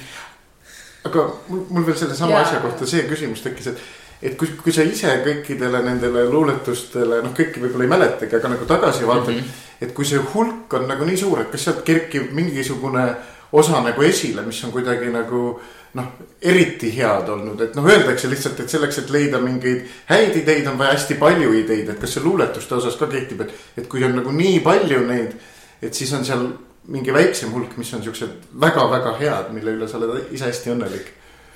[1.08, 3.84] aga mul, mul veel sellesama asja kohta see küsimus tekkis, et,
[4.30, 8.70] et kui, kui sa ise kõikidele nendele luuletustele, noh, kõiki võib-olla ei mäletagi, aga nagu
[8.70, 9.44] tagasi vaatad mm.
[9.44, 9.68] -hmm.
[9.82, 13.06] et kui see hulk on nagu nii suur, et kas sealt kerkib mingisugune
[13.52, 15.60] osa nagu esile, mis on kuidagi nagu
[15.94, 16.12] noh,
[16.42, 20.78] eriti head olnud, et noh, öeldakse lihtsalt, et selleks, et leida mingeid häid ideid, on
[20.80, 24.16] vaja hästi palju ideid, et kas see luuletuste osas ka kehtib, et, et kui on
[24.16, 25.36] nagu nii palju neid,
[25.82, 26.46] et siis on seal
[26.88, 31.12] mingi väiksem hulk, mis on siuksed väga-väga head, mille üle sa oled ise hästi õnnelik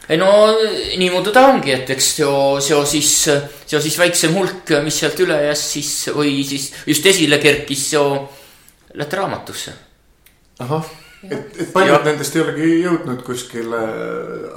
[0.10, 0.28] ei no
[0.98, 3.14] niimoodi ta ongi, et eks seo, seo siis,
[3.66, 8.06] seo siis väiksem hulk, mis sealt üle jääs siis või siis just esile kerkis, seo
[8.94, 9.74] lähete raamatusse.
[10.60, 10.92] ahah,
[11.24, 12.04] et, et paljud ja.
[12.06, 13.82] nendest ei olegi jõudnud kuskile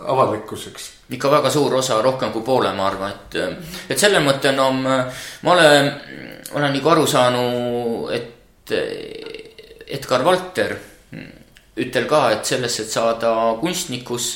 [0.07, 0.90] avalikkuseks.
[1.16, 5.54] ikka väga suur osa, rohkem kui poole, ma arvan, et, et selle mõtte no ma
[5.54, 5.92] olen,
[6.52, 8.76] olen nagu aru saanud, et
[9.88, 10.77] Edgar Valter
[11.79, 14.31] ütel ka, et selles, et saada kunstnikus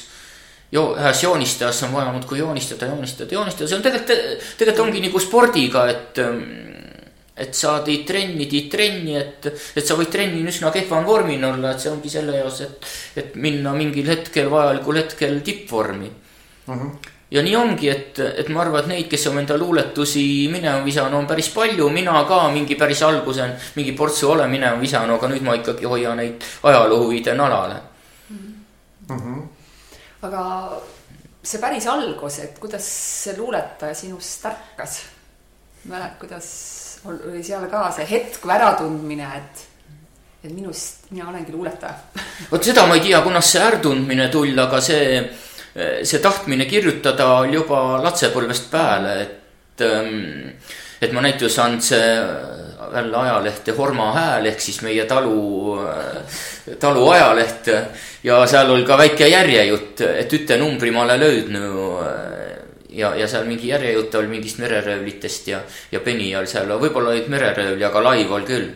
[0.72, 5.22] jo-, ühes joonistajas on vaja muudkui joonistada, joonistada, joonistada, see on tegelikult, tegelikult ongi nagu
[5.22, 6.22] spordiga, et.
[7.42, 11.72] et sa teed trenni, teed trenni, et, et sa võid trenni üsna kehvam vormin olla,
[11.72, 12.90] et see ongi selle jaoks, et,
[13.22, 16.74] et minna mingil hetkel, vajalikul hetkel tippvormi uh.
[16.74, 16.86] Mhm.
[16.86, 20.82] -huh ja nii ongi, et, et ma arvan, et neid, kes on enda luuletusi minema
[20.84, 25.30] visanud, on päris palju, mina ka mingi päris alguses mingi portsu olen minema visanud, aga
[25.32, 27.78] nüüd ma ikkagi hoian neid ajaloohuvide nalale
[28.28, 28.52] mm.
[29.08, 29.42] -hmm.
[30.28, 30.44] aga
[31.42, 32.86] see päris algus, et kuidas
[33.24, 35.00] see luuletaja sinust ärkas?
[35.84, 36.48] mäletad, kuidas
[37.04, 39.68] oli seal ka see hetk või äratundmine, et
[40.42, 41.94] et minust, mina olengi luuletaja
[42.50, 45.22] vot seda ma ei tea, kunas see äratundmine tuli, aga see
[45.74, 50.50] see tahtmine kirjutada oli juba lapsepõlvest peale, et ähm,
[51.02, 52.02] et ma näiteks andsin
[52.94, 57.66] jälle ajalehte Horma Hääl ehk siis meie talu, äh, talu ajaleht.
[58.24, 62.06] ja seal oli ka väike järjejutt, et üte numbri ma olen löödnud.
[62.92, 67.30] Ja, ja seal mingi järjejutt oli mingist mereröövlitest ja, ja Penny oli seal, võib-olla olid
[67.32, 68.68] mereröövli, aga laiv oli küll.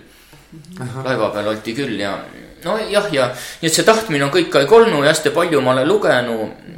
[1.05, 2.15] laeva peal oldi küll ja
[2.65, 3.27] nojah, ja
[3.61, 6.77] nii et see tahtmine on kõik aeg olnud ja hästi palju ma olen lugenud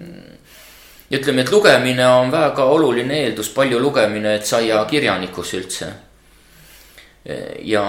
[1.11, 5.93] ja ütleme, et lugemine on väga oluline eeldus, palju lugemine, et saia kirjanikuks üldse.
[7.65, 7.85] ja,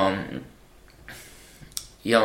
[2.04, 2.22] ja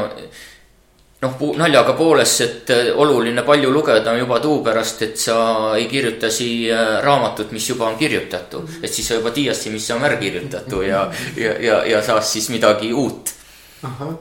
[1.25, 5.39] noh, naljaga poolest, et oluline palju lugeda juba tuu pärast, et sa
[5.79, 8.79] ei kirjuta siia raamatut, mis juba on kirjutatud.
[8.83, 12.51] et siis sa juba teadsid, mis on ära kirjutatud ja, ja, ja, ja saad siis
[12.51, 13.35] midagi uut.
[13.83, 14.15] ahah,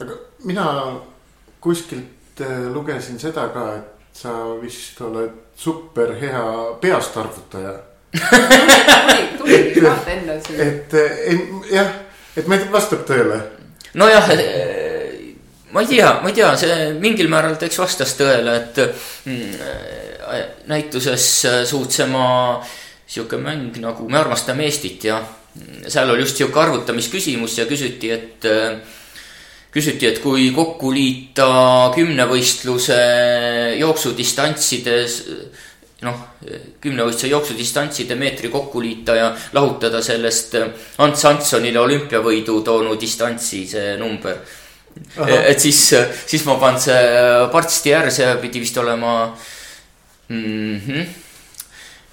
[0.00, 0.68] aga mina
[1.60, 6.44] kuskilt äh, lugesin seda ka, et sa vist oled super hea
[6.80, 7.74] peast arvutaja
[8.14, 10.60] tuli, tuligi vaata enne siin.
[10.60, 10.94] et
[11.72, 11.90] jah,
[12.36, 13.40] et ma ei tea, vastab tõele.
[13.98, 14.30] nojah,
[15.74, 18.82] ma ei tea, ma ei tea, see mingil määral eks vastas tõele, et
[19.26, 19.54] mm,
[20.70, 21.28] näituses
[21.68, 22.26] suutsema
[23.06, 25.18] sihuke mäng nagu Me armastame Eestit ja
[25.86, 28.46] seal oli just sihuke arvutamisküsimus ja küsiti, et
[29.74, 31.48] küsiti, et kui kokku liita
[31.96, 32.98] kümnevõistluse
[33.80, 35.20] jooksudistantsides
[36.04, 36.20] noh,
[36.84, 40.54] kümnevõistluse jooksudistantside meetri kokku liita ja lahutada sellest
[41.02, 44.38] Ants Hanssonile olümpiavõidu toonud distantsi, see number.
[45.26, 45.80] et siis,
[46.26, 47.12] siis ma panen see
[47.50, 49.34] Parts Tier, see pidi vist olema
[50.28, 50.80] mm.
[50.86, 51.20] -hmm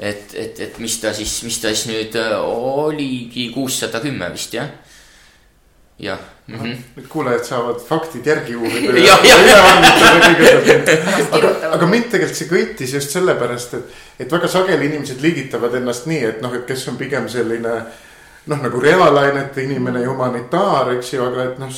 [0.02, 4.72] et, et, et mis ta siis, mis ta siis nüüd oligi, kuussada kümme vist jah
[6.02, 6.20] jah.
[6.48, 6.78] Mm -hmm..
[6.98, 8.94] nüüd kuulajad saavad faktid järgi uurida
[11.38, 13.86] aga, aga mind tegelikult see köitis just sellepärast, et,
[14.20, 17.76] et väga sageli inimesed liigitavad ennast nii, et noh, et kes on pigem selline
[18.46, 21.70] noh, nagu reaalainete inimene ja humanitaar, eks ju, aga et noh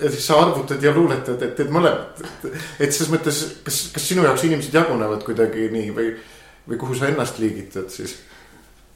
[0.00, 2.20] ja siis sa arvutad ja luuletad, et teed mõlemat.
[2.80, 6.10] et selles mõttes, kas, kas sinu jaoks inimesed jagunevad kuidagi nii või,
[6.68, 8.16] või kuhu sa ennast liigitad siis?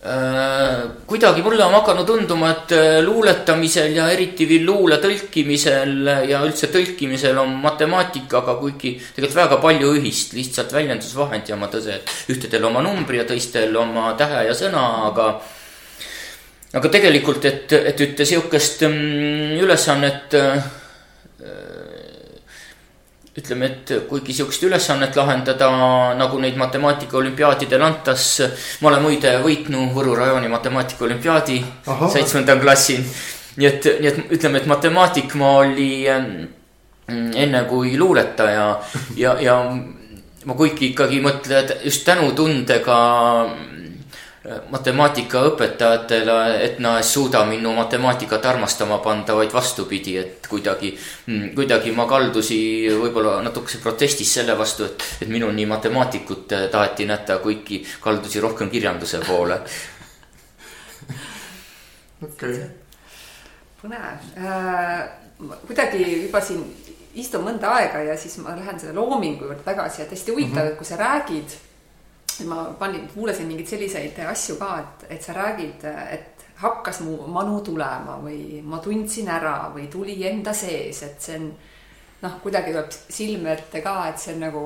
[0.04, 6.42] Äh, kuidagi mulle on hakanud tunduma, et äh, luuletamisel ja eriti veel luule tõlkimisel ja
[6.44, 12.34] üldse tõlkimisel on matemaatikaga kuigi tegelikult väga palju ühist, lihtsalt väljendusvahend ja ma tõse, et
[12.34, 15.30] ühtedel oma numbri ja teistel oma tähe ja sõna, aga
[16.76, 20.68] aga tegelikult, et, et ühte sihukest mm, ülesannet äh,
[23.38, 25.68] ütleme, et kuigi sihukest ülesannet lahendada,
[26.18, 28.26] nagu neid matemaatika olümpiaadidel antas.
[28.80, 31.58] ma olen muide võitnud Võru rajooni matemaatika olümpiaadi
[32.12, 33.02] seitsmendal klassil.
[33.56, 38.80] nii et, nii et ütleme, et matemaatik ma oli mm, enne kui luuletaja
[39.16, 39.58] ja, ja
[40.44, 42.98] ma kuigi ikkagi mõtlen just tänutundega
[44.44, 50.90] matemaatikaõpetajatele, et nad ei suuda minu matemaatikat armastama panda, vaid vastupidi, et kuidagi,
[51.26, 57.38] mm, kuidagi ma kaldusin võib-olla natukese protestis selle vastu, et, et minuni matemaatikut taheti nätta,
[57.40, 59.60] kuigi kaldusin rohkem kirjanduse poole.
[62.28, 62.60] okei.
[63.80, 65.08] põnev äh,,
[65.66, 66.64] kuidagi juba siin
[67.20, 70.68] istun mõnda aega ja siis ma lähen selle loomingu juurde tagasi ja tõesti huvitav mm,
[70.68, 70.72] -hmm.
[70.72, 71.56] et kui sa räägid
[72.48, 77.60] ma panin, kuulasin mingeid selliseid asju ka, et, et sa räägid, et hakkas mu manu
[77.66, 81.48] tulema või ma tundsin ära või tuli enda sees, et see on
[82.24, 84.64] noh, kuidagi tuleb silme ette ka, et see on nagu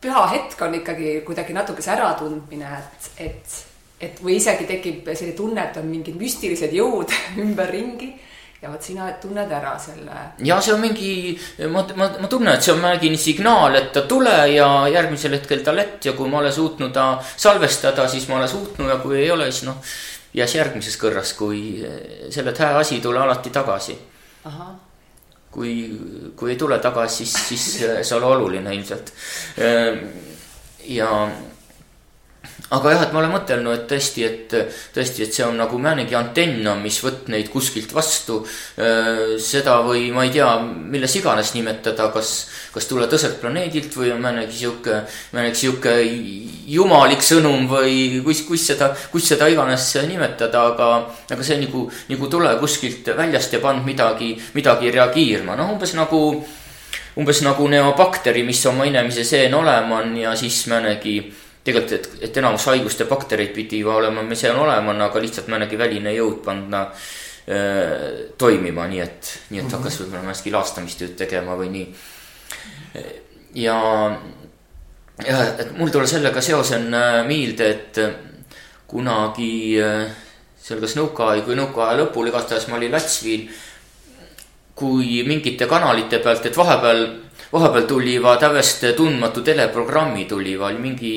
[0.00, 3.58] püha hetk on ikkagi kuidagi natukese äratundmine, et, et,
[4.00, 7.12] et või isegi tekib selline tunne, et on mingid müstilised jõud
[7.44, 8.12] ümberringi
[8.62, 10.16] ja vot sina tunned ära selle.
[10.44, 11.12] ja see on mingi,
[11.70, 15.62] ma, ma, ma tunnen, et see on mingi signaal, et ta tule ja järgmisel hetkel
[15.66, 19.20] ta lätt ja kui ma olen suutnud ta salvestada, siis ma olen suutnud ja kui
[19.22, 19.78] ei ole, siis noh.
[20.34, 21.60] jääs järgmises kõrras, kui
[22.34, 23.98] selle hää asi ei tule alati tagasi.
[25.50, 25.74] kui,
[26.36, 29.12] kui ei tule tagasi, siis, siis see ei ole oluline ilmselt.
[30.98, 31.12] ja
[32.74, 34.54] aga jah, et ma olen mõtelnud, et tõesti, et
[34.94, 38.42] tõesti, et see on nagu määnegi antenn on, mis võtt neid kuskilt vastu.
[39.40, 42.32] seda või ma ei tea, milles iganes nimetada, kas,
[42.74, 45.00] kas tuleb tõselt planeedilt või on määnegi sihuke,
[45.32, 45.96] määnegi sihuke
[46.68, 50.92] jumalik sõnum või kus, kus seda, kus seda iganes nimetada, aga,
[51.30, 56.22] aga see nagu, nagu tule kuskilt väljast ja pannud midagi, midagi reageerima, noh, umbes nagu
[57.18, 61.18] umbes nagu neobakteri, mis oma inemise seen olema on ja siis määnegi
[61.68, 65.50] tegelikult, et, et enamus haiguste baktereid pidi ju olema, mis seal olema on, aga lihtsalt
[65.52, 67.94] mõnegi väline jõud panna äh,
[68.40, 69.76] toimima, nii et, nii et mm -hmm.
[69.76, 71.86] hakkas võib-olla mõneski laastamistööd tegema või nii.
[73.54, 73.76] ja,
[75.26, 78.00] ja, et mul tuleb sellega seosena meelde, et
[78.88, 79.52] kunagi
[79.82, 80.08] äh,
[80.68, 83.48] seal kas nõukaaja kui nõukaaja lõpul, igastahes ma olin Latsvil.
[84.78, 87.00] kui mingite kanalite pealt, et vahepeal
[87.52, 91.12] vahepeal tulivad täiesti tundmatu teleprogrammi tulivad, mingi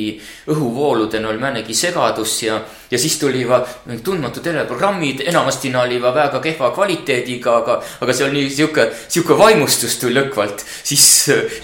[0.51, 2.59] õhuvooludena oli määnegi segadus ja,
[2.91, 3.67] ja siis tulivad
[4.03, 9.97] tundmatu teleprogrammid, enamasti nad olivad väga kehva kvaliteediga, aga, aga see oli sihuke, sihuke vaimustus
[9.99, 10.65] tuli lõkvalt.
[10.83, 11.05] siis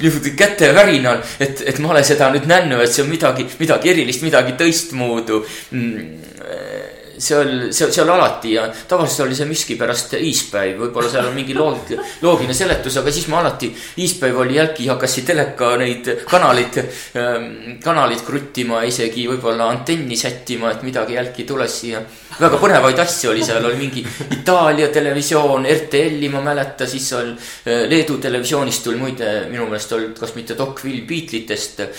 [0.01, 4.25] niimoodi kätevärinal, et, et ma olen seda nüüd näinud, et see on midagi, midagi erilist,
[4.27, 6.86] midagi teistmoodi mm
[7.17, 11.93] seal, seal, seal alati ja tavaliselt oli see miskipärast iispäev, võib-olla seal on mingi loog-,
[12.21, 13.69] loogiline seletus, aga siis ma alati,
[14.03, 16.79] iispäev oli jälki, hakkasin teleka neid kanaleid,
[17.17, 17.49] ähm,
[17.83, 22.01] kanaleid kruttima, isegi võib-olla antenni sättima, et midagi jälki tules siia.
[22.37, 24.05] väga põnevaid asju oli seal, oli mingi
[24.37, 30.17] Itaalia televisioon, RTL-i ma mäleta, siis oli äh, Leedu televisioonist tuli muide minu meelest olnud,
[30.19, 31.89] kas mitte dokfilm Beatlesitest äh,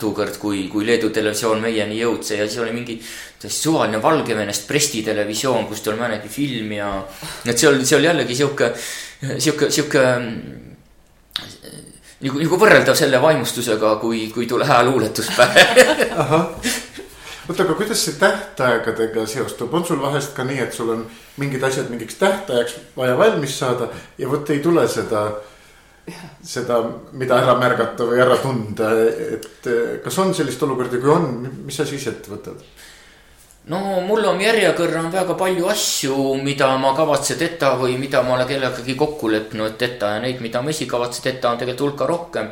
[0.00, 3.00] tookord, kui, kui Leedu televisioon meieni jõudis ja siis oli mingi
[3.40, 6.90] täiesti suvaline Valgevenest Presti televisioon, kus tal mõnegi film ja.
[7.46, 8.72] et see oli, see oli jällegi sihuke,
[9.38, 10.04] sihuke, sihuke
[12.20, 15.80] nagu, nagu võrreldav selle vaimustusega, kui, kui tule hea luuletuspäev
[17.50, 21.06] oota, aga kuidas see tähtaegadega seostub, on sul vahest ka nii, et sul on
[21.40, 25.24] mingid asjad mingiks tähtajaks vaja valmis saada ja vot ei tule seda
[26.42, 26.80] seda,
[27.12, 28.92] mida ära märgata või ära tunda,
[29.36, 29.68] et
[30.04, 31.28] kas on sellist olukorda, kui on,
[31.66, 32.62] mis sa siis ette võtad?
[33.68, 38.34] No mul on järjekorra on väga palju asju, mida ma kavatsen teha või mida ma
[38.34, 42.06] olen kellegagi kokku leppinud teha ja neid, mida ma esi kavatsen teha, on tegelikult hulka
[42.06, 42.50] rohkem.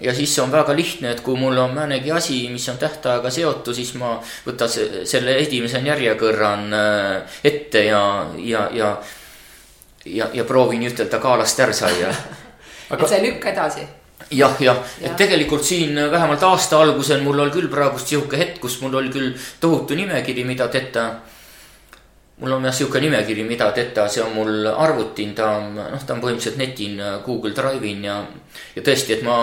[0.00, 3.74] ja siis on väga lihtne, et kui mul on mõnegi asi, mis on tähtaega seotud,
[3.74, 4.68] siis ma võtan
[5.04, 8.96] selle esimese järjekorran äh, ette ja, ja, ja,
[10.04, 13.02] ja, ja proovin ütelda kaalast ära saia Aga...
[13.02, 13.99] et sa ei lükka edasi
[14.30, 18.60] jah, jah ja., et tegelikult siin vähemalt aasta algusel mul oli küll praegust sihuke hetk,
[18.60, 21.10] kus mul oli küll tohutu nimekiri, mida teha.
[22.40, 26.14] mul on jah sihuke nimekiri, mida teha, see on mul arvutin, ta on, noh, ta
[26.14, 28.22] on põhimõtteliselt netin Google Drive'in ja,
[28.76, 29.42] ja tõesti, et ma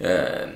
[0.00, 0.48] Äh,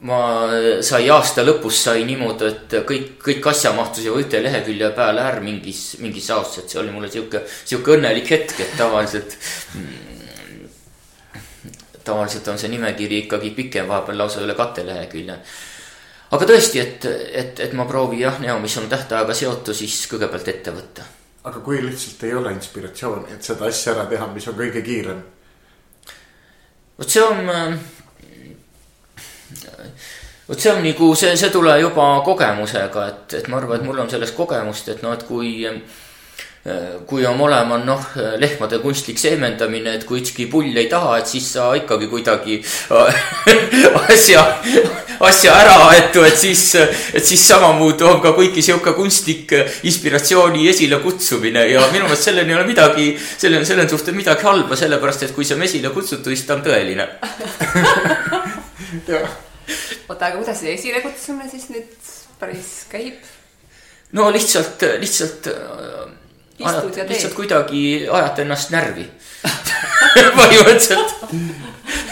[0.00, 0.48] ma
[0.82, 5.42] sai aasta lõpus sai niimoodi, et kõik, kõik asja mahtus juba ühte lehekülje peale ära
[5.44, 9.36] mingis, mingis aastas, et see oli mulle sihuke, sihuke õnnelik hetk, et tavaliselt.
[12.10, 15.38] Tavaliselt on see nimekiri ikkagi pikem, vahepeal lausa üle katelehekülje.
[16.36, 17.06] aga tõesti, et,
[17.44, 21.06] et, et ma proovin jah, Neo, mis on tähtajaga seotud, siis kõigepealt ette võtta.
[21.44, 25.24] aga kui lihtsalt ei ole inspiratsiooni, et seda asja ära teha, mis on kõige kiirem?
[27.00, 27.78] vot see on
[30.50, 34.02] vot see on nagu see, see tuleb juba kogemusega, et, et ma arvan, et mul
[34.02, 35.52] on sellest kogemust, et noh, et kui
[37.08, 38.02] kui on olemas noh,
[38.36, 42.58] lehmade kunstlik seemendamine, et kui ükski pull ei taha, et siis sa ikkagi kuidagi
[44.12, 44.42] asja,
[45.24, 49.56] asja ära aetu, et siis, et siis samamoodi on ka kuigi sihuke kunstlik
[49.88, 55.24] inspiratsiooni esilekutsumine ja minu meelest sellel ei ole midagi, sellel, selle suhtes midagi halba, sellepärast
[55.24, 57.08] et kui see on esile kutsutud, siis ta on tõeline
[60.10, 62.08] oota, aga kuidas see esilekutsumine siis nüüd
[62.40, 63.16] päris käib?
[64.12, 65.48] no lihtsalt, lihtsalt.
[66.60, 69.06] Äh, ajad, lihtsalt kuidagi ajate ennast närvi
[70.38, 71.14] põhimõtteliselt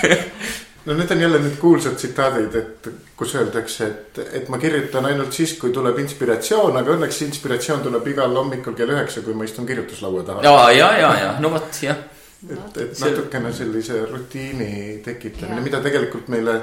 [0.86, 5.36] no need on jälle need kuulsad tsitaadid, et kus öeldakse, et, et ma kirjutan ainult
[5.36, 9.66] siis, kui tuleb inspiratsioon, aga õnneks inspiratsioon tuleb igal hommikul kell üheksa, kui ma istun
[9.68, 10.44] kirjutuslaua taha.
[10.46, 11.98] ja, ja, ja, ja no vot jah.
[12.48, 16.62] et, et natukene sellise rutiini tekitamine, mida tegelikult meile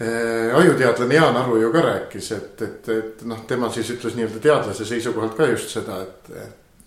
[0.00, 4.42] Äh, ajuteadlane Jaan Aru ju ka rääkis, et, et, et noh, tema siis ütles nii-öelda
[4.44, 6.28] teadlase seisukohalt ka just seda, et.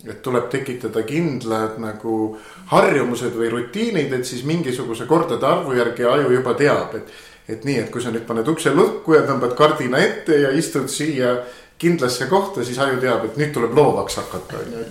[0.08, 2.38] Et tuleb tekitada kindlad nagu
[2.72, 7.18] harjumused või rutiinid, et siis mingisuguse kordade arvu järgi aju juba teab, et.
[7.50, 10.86] et nii, et kui sa nüüd paned ukse lukku ja tõmbad kardina ette ja istud
[10.88, 11.34] siia
[11.80, 14.84] kindlasse kohta, siis aju teab, et nüüd tuleb loovaks hakata, on ju.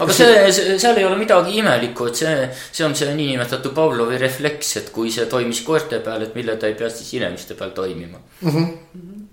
[0.00, 2.34] aga see, see, seal ei ole midagi imelikku, et see,
[2.72, 6.68] see on see niinimetatud Pavlovi refleks, et kui see toimis koerte peal, et mille ta
[6.68, 8.50] ei pea siis inimeste peal toimima mm.
[8.50, 9.23] -hmm.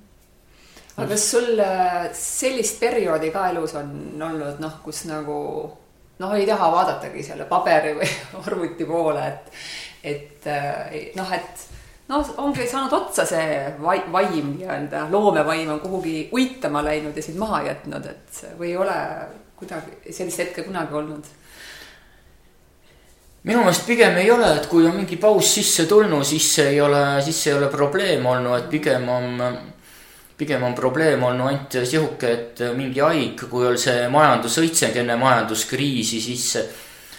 [0.98, 5.38] Aga kas sul äh, sellist perioodi ka elus on olnud noh, kus nagu
[6.22, 8.10] noh, ei taha vaadatagi selle paberi või
[8.46, 9.62] arvuti poole, et,
[10.04, 11.68] et äh, noh, et
[12.12, 17.40] noh, ongi saanud otsa see vai-, vaim nii-öelda, loomevaim on kuhugi uitama läinud ja sind
[17.42, 18.98] maha jätnud, et või ei ole
[19.62, 21.38] kuidagi sellist hetke kunagi olnud?
[23.42, 27.02] minu meelest pigem ei ole, et kui on mingi paus sisse tulnud, siis ei ole,
[27.26, 29.32] siis ei ole probleem olnud, et pigem on,
[30.42, 36.22] pigem on probleem olnud ainult sihuke, et mingi haig, kui oli see majandusõitseng enne majanduskriisi,
[36.24, 36.48] siis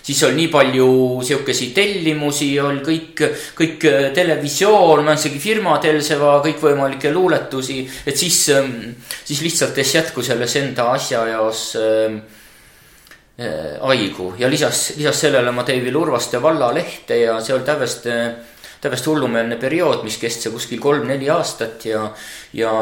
[0.03, 0.89] siis oli nii palju
[1.25, 3.25] sihukesi tellimusi, oli kõik,
[3.59, 8.93] kõik äh, televisioon, isegi firmad Elseva kõikvõimalikke luuletusi, et siis, ähm,
[9.25, 12.17] siis lihtsalt ei jätku selles enda asja jaos äh,
[13.39, 14.33] äh, haigu.
[14.39, 18.19] Ja lisas, lisas sellele ma David Urvaste vallalehte ja see oli täiesti,
[18.83, 22.03] täiesti hullumeelne periood, mis kestis kuskil kolm-neli aastat ja,
[22.57, 22.73] ja,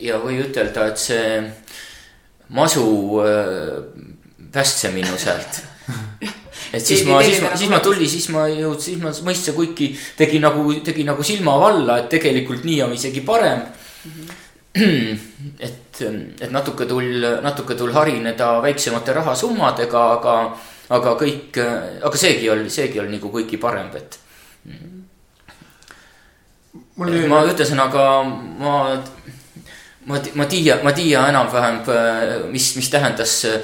[0.00, 1.26] ja või ütelda, et see
[2.56, 2.86] masu
[3.22, 3.76] äh,
[4.52, 5.60] päästse minu sealt
[6.76, 9.92] et siis ma, siis ma, siis ma tulin, siis ma jõudsin, siis ma mõistsin, kuigi
[10.18, 14.10] tegi nagu, tegi nagu silma valla, et tegelikult nii on isegi parem mm.
[14.10, 14.42] -hmm.
[15.66, 16.02] et,
[16.40, 20.36] et natuke tul, natuke tul harineda väiksemate rahasummadega, aga,
[20.92, 21.60] aga kõik,
[22.04, 24.18] aga seegi oli, seegi oli nagu kuigi parem, et.
[26.96, 28.76] Ma ütlesin, aga ma
[30.06, 33.60] ma, ma tiia, ma tiia enam-vähem, äh, mis, mis tähendas äh,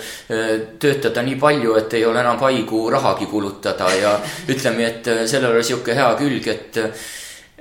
[0.82, 4.16] töötada nii palju, et ei ole enam haigu rahagi kulutada ja
[4.52, 6.80] ütleme, et äh, sellel oli sihuke hea külg, et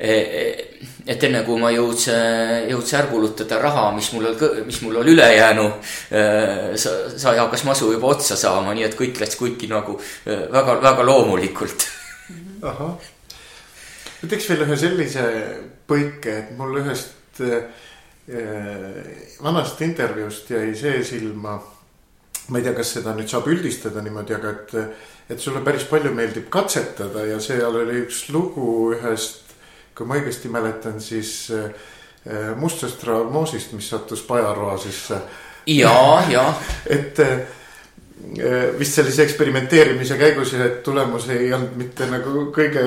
[0.02, 4.32] et enne kui ma jõudsin, jõudsin ära kulutada raha, mis mul,
[4.66, 5.66] mis mul oli ülejäänu,
[6.82, 11.86] sai hakkas masu juba otsa saama, nii et kõik läks kuiki nagu väga, väga loomulikult.
[12.66, 13.11] ahah,
[14.22, 15.28] ma teeks veel ühe sellise
[15.90, 17.42] põike, et mul ühest
[19.42, 21.62] vanast intervjuust jäi see silma.
[22.48, 24.72] ma ei tea, kas seda nüüd saab üldistada niimoodi, aga et,
[25.32, 29.54] et sulle päris palju meeldib katsetada ja seal oli üks lugu ühest,
[29.96, 31.70] kui ma õigesti mäletan, siis äh,
[32.60, 35.22] mustast Raamosist, mis sattus Pajaroa sisse.
[35.70, 35.96] ja,
[36.30, 36.44] ja.
[36.98, 37.46] et äh,
[38.80, 42.84] vist sellise eksperimenteerimise käigus ja et tulemus ei olnud mitte nagu kõige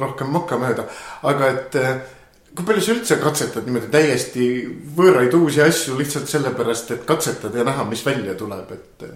[0.00, 0.86] rohkem mokamööda,
[1.30, 1.94] aga et äh,
[2.54, 4.48] kui palju sa üldse katsetad niimoodi täiesti
[4.96, 9.06] võõraid uusi asju lihtsalt sellepärast, et katsetad ja näha, mis välja tuleb, et.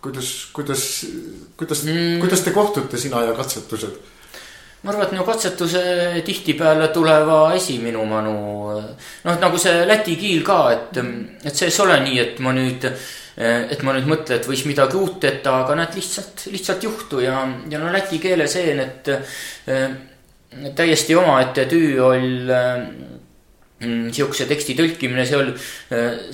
[0.00, 0.84] kuidas, kuidas,
[1.56, 3.98] kuidas mm., kuidas te kohtute, sina ja katsetused?
[4.82, 5.80] ma arvan, et no katsetuse
[6.24, 8.34] tihtipeale tuleva esi minu manu.
[9.24, 11.00] noh, nagu see läti kiil ka, et,
[11.44, 12.86] et see ei ole nii, et ma nüüd,
[13.38, 17.44] et ma nüüd mõtlen, et võis midagi uut ette, aga näed lihtsalt, lihtsalt juhtu ja,
[17.70, 19.10] ja no läti keeles een, et
[20.74, 25.54] täiesti omaette töö oli mm, sihukese teksti tõlkimine, see oli,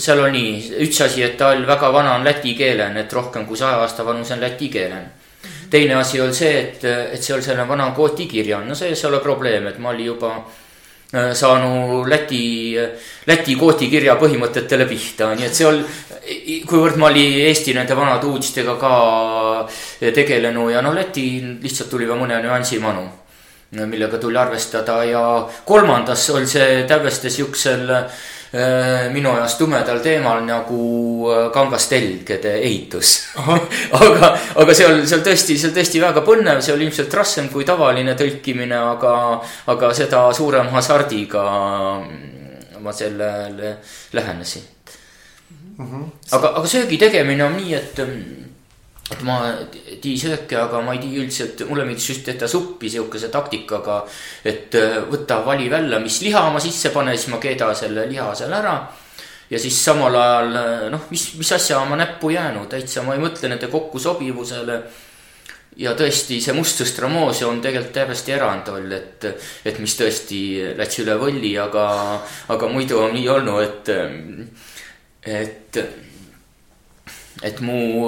[0.00, 3.44] seal oli nii, üks asi, et ta oli väga vana on läti keelen, et rohkem
[3.44, 5.04] kui saja aasta vanuse on läti keelen.
[5.70, 9.06] teine asi oli see, et, et see oli selline vana kooti kirja, no see ei
[9.10, 10.63] ole probleem, et ma olin juba äh,
[11.34, 12.74] saanud Läti,
[13.26, 15.82] Läti kooti kirja põhimõtetele pihta, nii et see oli,
[16.68, 18.94] kuivõrd ma olin Eesti nende vanade uudistega ka
[20.00, 21.28] tegelenud ja no Läti
[21.62, 23.06] lihtsalt tuli veel mõne nüansi manu
[23.74, 25.00] millega tuli arvestada.
[25.04, 28.04] Ja kolmandas oli see täiesti siuksel äh,
[29.10, 30.82] minu jaoks tumedal teemal nagu
[31.32, 33.16] äh, kangastelgede ehitus
[34.00, 34.30] aga,
[34.62, 37.48] aga see on, see on tõesti, see on tõesti väga põnev, see oli ilmselt raskem
[37.50, 39.14] kui tavaline tõlkimine, aga,
[39.74, 41.44] aga seda suurema hasardiga
[42.84, 43.76] ma sellele
[44.12, 44.62] lähenesin
[45.78, 45.86] mm.
[45.86, 46.04] -hmm.
[46.38, 48.04] aga, aga söögi tegemine on nii, et
[49.12, 49.36] et ma
[50.00, 54.00] tii sööke, aga ma ei tii üldse, et mulle meeldis just teha suppi sihukese taktikaga.
[54.44, 58.30] et äh, võta, vali välja, mis liha ma sisse panen, siis ma keedan selle liha
[58.34, 58.78] seal ära.
[59.50, 63.20] ja siis samal ajal äh, noh, mis, mis asja ma näppu jäänud, täitsa ma ei
[63.20, 64.80] mõtle nende kokkusobivusele.
[65.84, 69.28] ja tõesti, see mustsõstramoos on tegelikult täiesti erand olnud, et,
[69.68, 70.40] et mis tõesti
[70.80, 71.86] läks üle võlli, aga,
[72.56, 73.94] aga muidu on nii olnud, et,
[75.28, 75.82] et,
[77.52, 78.00] et mu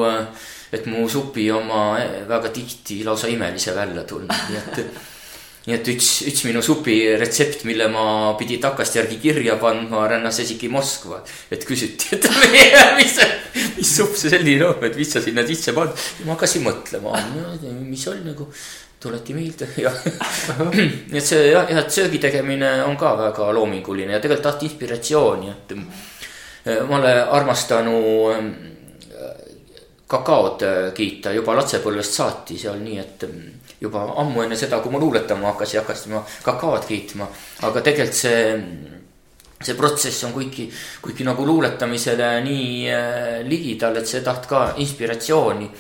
[0.73, 4.81] et mu supi oma eh, väga tihti lausa imelise välja tulnud, nii et.
[5.67, 8.07] nii et üks, üks minu supi retsept, mille ma
[8.39, 11.23] pidin takkastjärgi kirja pandma, rännas isegi Moskva.
[11.51, 12.29] et küsiti, et
[13.01, 13.17] mis,
[13.79, 16.07] mis supp see selline on, et mis sa sinna sisse pannud.
[16.25, 17.19] ma hakkasin mõtlema,
[17.83, 18.47] mis oli nagu
[19.03, 24.23] tuleti meelde ja nii et see jah, et söögi tegemine on ka väga loominguline ja
[24.23, 28.76] tegelikult tahti inspiratsiooni, et eh, ma olen armastanud
[30.07, 34.95] kakaod äh, kiita juba lapsepõlvest saati, seal nii, et mm, juba ammu enne seda, kui
[34.95, 37.27] ma luuletama hakkasin, hakkasin ma kakaod kiitma.
[37.67, 38.55] aga tegelikult see,
[39.59, 40.69] see protsess on kuigi,
[41.03, 45.71] kuigi nagu luuletamisele nii äh, ligidal, et see taht ka inspiratsiooni.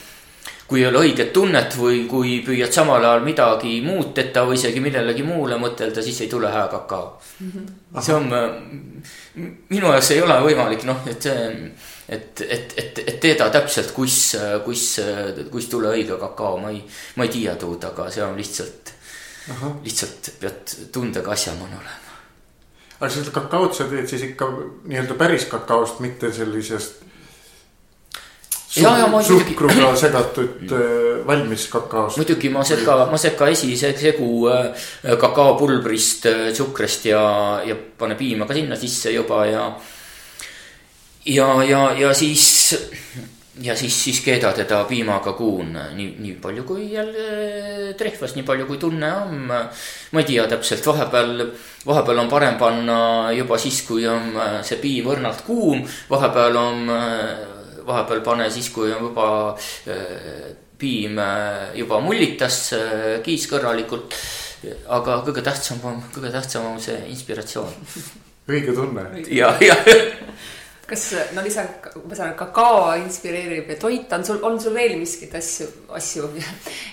[0.66, 4.81] kui ei ole õiget tunnet või kui püüad samal ajal midagi muud teha või isegi
[4.83, 7.51] millelegi muule mõtelda, siis ei tule hea kakao mm.
[7.53, 8.01] -hmm.
[8.03, 11.70] see on, äh, minu jaoks ei ole võimalik, noh, et see
[12.09, 14.84] et, et, et, et teada täpselt, kus, kus,
[15.52, 16.82] kus tule õige kakao, ma ei,
[17.16, 18.92] ma ei tea tuud, aga see on lihtsalt,
[19.84, 22.14] lihtsalt pead tundega asjamoon olema.
[23.00, 24.48] aga seda kakaot sa teed siis ikka
[24.86, 27.07] nii-öelda päris kakaost, mitte sellisest
[28.76, 29.54] ja, ja ma muidugi.
[29.54, 32.20] suhkruga segatud äh, valmis kakaost.
[32.20, 34.88] muidugi ma seka, ma seka esisegu äh,
[35.20, 37.22] kakaopulbrist, äh, suhkrist ja,
[37.66, 39.68] ja pane piima ka sinna sisse juba ja
[41.27, 42.45] ja, ja, ja siis,
[43.61, 48.66] ja siis, siis keeda teda piimaga kuun nii, nii palju kui jälle trehvas, nii palju
[48.66, 49.47] kui tunne on.
[49.47, 51.47] ma ei tea täpselt, vahepeal,
[51.87, 52.99] vahepeal on parem panna
[53.37, 56.93] juba siis, kui on see piim õrnalt kuum, vahepeal on,
[57.87, 59.31] vahepeal pane siis, kui on juba
[60.79, 61.22] piim
[61.74, 62.61] juba mullitas
[63.24, 64.14] kiiskõrralikult.
[64.89, 67.72] aga kõige tähtsam on, kõige tähtsam on see inspiratsioon.
[68.49, 69.09] õige tunne.
[69.31, 69.77] ja, ja
[70.87, 74.95] kas no lisaks, ma saan aru, kakao inspireerib ja toit on sul, on sul veel
[75.01, 75.66] miskit asju,
[75.99, 76.28] asju,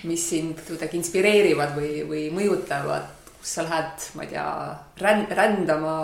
[0.10, 4.48] mis sind kuidagi inspireerivad või, või mõjutavad, kus sa lähed, ma ei tea,
[5.04, 5.98] ränn-, rändama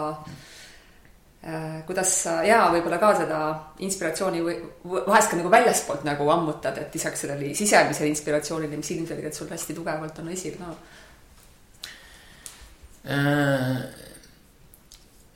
[1.42, 1.80] äh,.
[1.88, 3.40] kuidas sa ja võib-olla ka seda
[3.86, 9.34] inspiratsiooni või vahest ka nagu väljaspoolt nagu ammutad, et lisaks sellele sisemisele inspiratsioonile, mis ilmselgelt
[9.34, 10.78] sul hästi tugevalt on esil ka no.
[13.10, 14.08] äh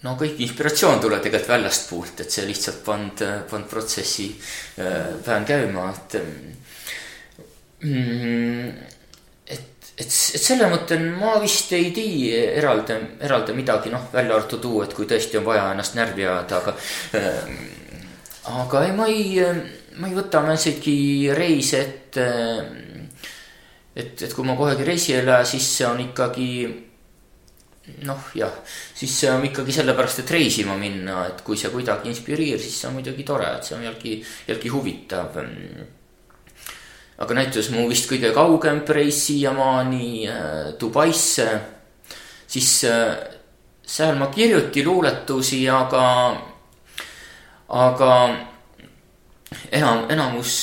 [0.03, 5.87] no kõik inspiratsioon tuleb tegelikult väljastpoolt, et see lihtsalt pannud, pannud protsessi äh, pean käima,
[5.93, 6.17] et
[7.87, 8.67] mm,.
[9.47, 14.63] et, et, et selle mõtte ma vist ei tea eraldi, eraldi midagi, noh, välja arvatud
[14.63, 16.75] tuu, et kui tõesti on vaja ennast närvi ajada, aga
[17.19, 17.57] äh,.
[18.59, 19.27] aga ei, ma ei,
[19.99, 20.97] ma ei võta mingitki
[21.31, 22.31] reise ette.
[23.95, 26.49] et, et kui ma kohagi reisile ei lähe, siis see on ikkagi
[28.07, 28.53] noh, jah,
[29.03, 32.87] siis see on ikkagi sellepärast, et reisima minna, et kui see kuidagi inspireerib, siis see
[32.87, 34.13] on muidugi tore, et see on jällegi,
[34.47, 35.35] jällegi huvitav.
[37.23, 40.07] aga näitus mu vist kõige kaugem reis siiamaani
[40.79, 41.49] Dubaisse,
[42.47, 42.71] siis
[43.83, 46.07] seal ma kirjuti luuletusi, aga,
[47.83, 48.11] aga
[49.71, 50.57] enam, enamus,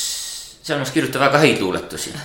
[0.65, 2.17] seal ma kirjutan väga häid luuletusi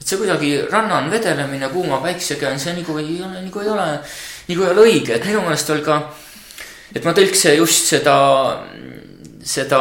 [0.00, 3.88] et see kuidagi rannan vedelemine kuuma päikse käes, see nagu ei ole, nagu ei ole,
[4.50, 6.00] nagu ei ole õige, et minu meelest oli ka,
[6.94, 8.16] et ma tõlksin just seda,
[9.46, 9.80] seda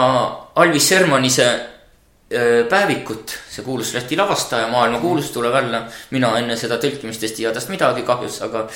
[0.60, 5.84] Alvis Sermanise äh, päevikut, see kuulus Läti lavastaja, maailmakuulus tuleb välja.
[6.12, 8.68] mina enne seda tõlkimist ei tea tast midagi kahjuks, aga,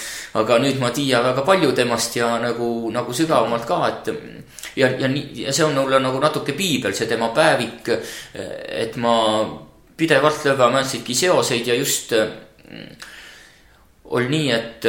[0.42, 4.14] aga nüüd ma tean väga palju temast ja nagu, nagu sügavamalt ka, et.
[4.76, 7.94] ja, ja nii, ja see on mulle nagu natuke piibel, see tema päevik,
[8.34, 9.18] et ma
[9.98, 12.32] pidevalt lööme mingitki seoseid ja just äh,
[14.14, 14.86] oli nii, et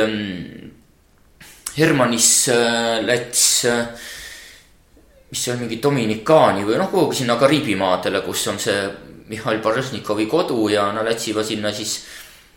[1.75, 2.29] Hermannis
[3.03, 3.87] läks äh,,
[5.31, 8.85] mis see on, mingi Dominikaani või noh, kuhugi sinna Kariibi maadele, kus on see
[9.33, 11.97] Mihhail Baržnikovi kodu ja nad läksivad sinna siis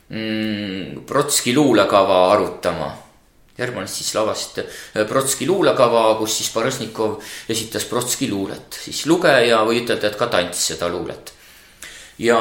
[0.09, 2.91] mm, Brotski luulekava arutama.
[3.57, 4.59] Hermannis siis lavast
[5.09, 7.18] Brotski luulekava, kus siis Baržnikov
[7.49, 11.34] esitas Brotski luulet, siis lugeja või ütelda, et ka tants seda luulet
[12.20, 12.39] ja,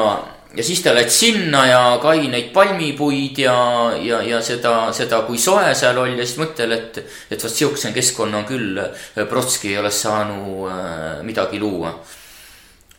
[0.57, 3.57] ja siis ta läks sinna ja kaineid palmipuid ja,
[4.03, 7.01] ja, ja seda, seda, kui soe seal oli ja siis mõttel, et,
[7.31, 8.81] et vot sihukese keskkonna küll
[9.29, 11.97] Brotski ei oleks saanud äh, midagi luua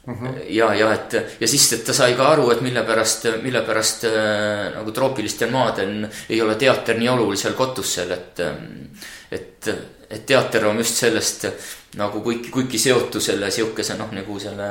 [0.07, 0.33] Mm -hmm.
[0.47, 4.03] ja, ja et ja siis, et ta sai ka aru, et mille pärast, mille pärast
[4.03, 8.39] äh, nagu troopilistel maadel ei ole teater nii olulisel kotusel, et,
[9.31, 9.69] et,
[10.09, 11.45] et teater on just sellest
[11.97, 14.69] nagu kuigi, kuigi seotud selle sihukese noh, nagu selle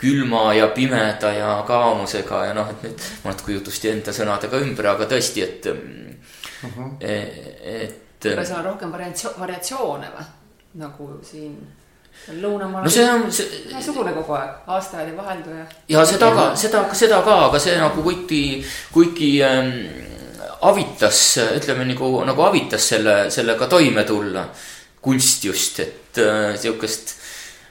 [0.00, 4.90] külma ja pimeda ja kaamusega ja noh, et nüüd ma natuke jutusti enda sõnadega ümber,
[4.94, 6.96] aga tõesti, et mm -hmm.
[7.00, 8.26] et.
[8.32, 10.30] aga seal on rohkem variatsioone, variatsioone või,
[10.82, 11.58] nagu siin
[12.40, 13.62] lõunamaal no see on see.
[13.70, 15.66] ühesugune kogu aeg, aastaajad ei vaheldu ja.
[15.88, 18.42] ja seda ka, seda, seda ka, aga see nagu kuigi,
[18.92, 19.70] kuigi ähm,
[20.60, 24.48] avitas, ütleme nagu, nagu avitas selle, sellega toime tulla.
[25.06, 27.14] kunst just, et äh, sihukest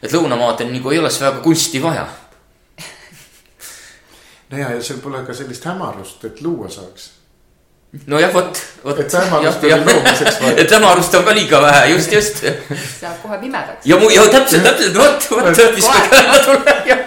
[0.06, 2.06] et lõunamaadel nagu ei oleks väga kunsti vaja.
[4.52, 7.10] no ja, ja seal pole ka sellist hämarust, et luua saaks.
[8.12, 9.00] nojah, vot, vot.
[9.00, 10.58] et hämarust oli loomiseks vaja.
[10.64, 12.44] et hämarust on ka liiga vähe, just, just.
[13.00, 13.86] saab kohe pimedaks.
[13.86, 17.00] ja mu, ja täpselt, täpselt, vot, vot, mis kõrva tuleb ja.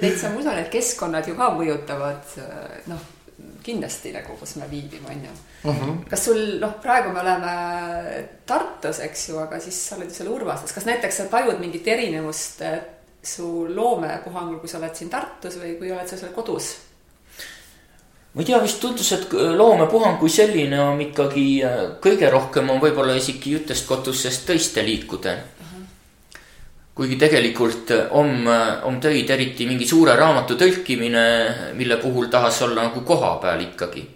[0.00, 2.38] täitsa ma usun, et keskkonnad ju ka mõjutavad,
[2.92, 3.10] noh
[3.64, 5.32] kindlasti nagu, kus me viibime, on ju
[5.70, 5.76] uh.
[5.76, 5.96] -huh.
[6.10, 10.28] kas sul, noh, praegu me oleme Tartus, eks ju, aga siis sa oled ju seal
[10.28, 12.62] Urvastes, kas näiteks sa tajud mingit erinevust
[13.22, 16.76] su loomepuhangul, kui sa oled siin Tartus või kui oled sa seal kodus?
[18.32, 21.62] ma ei tea, vist tundus, et loomepuhang kui selline on ikkagi
[22.00, 25.36] kõige rohkem on võib-olla isegi jutest kotusest tõiste liikuda
[26.94, 31.22] kuigi tegelikult äh, on, äh, on töid, eriti mingi suure raamatu tõlkimine,
[31.78, 34.08] mille puhul tahas olla nagu kohapeal ikkagi.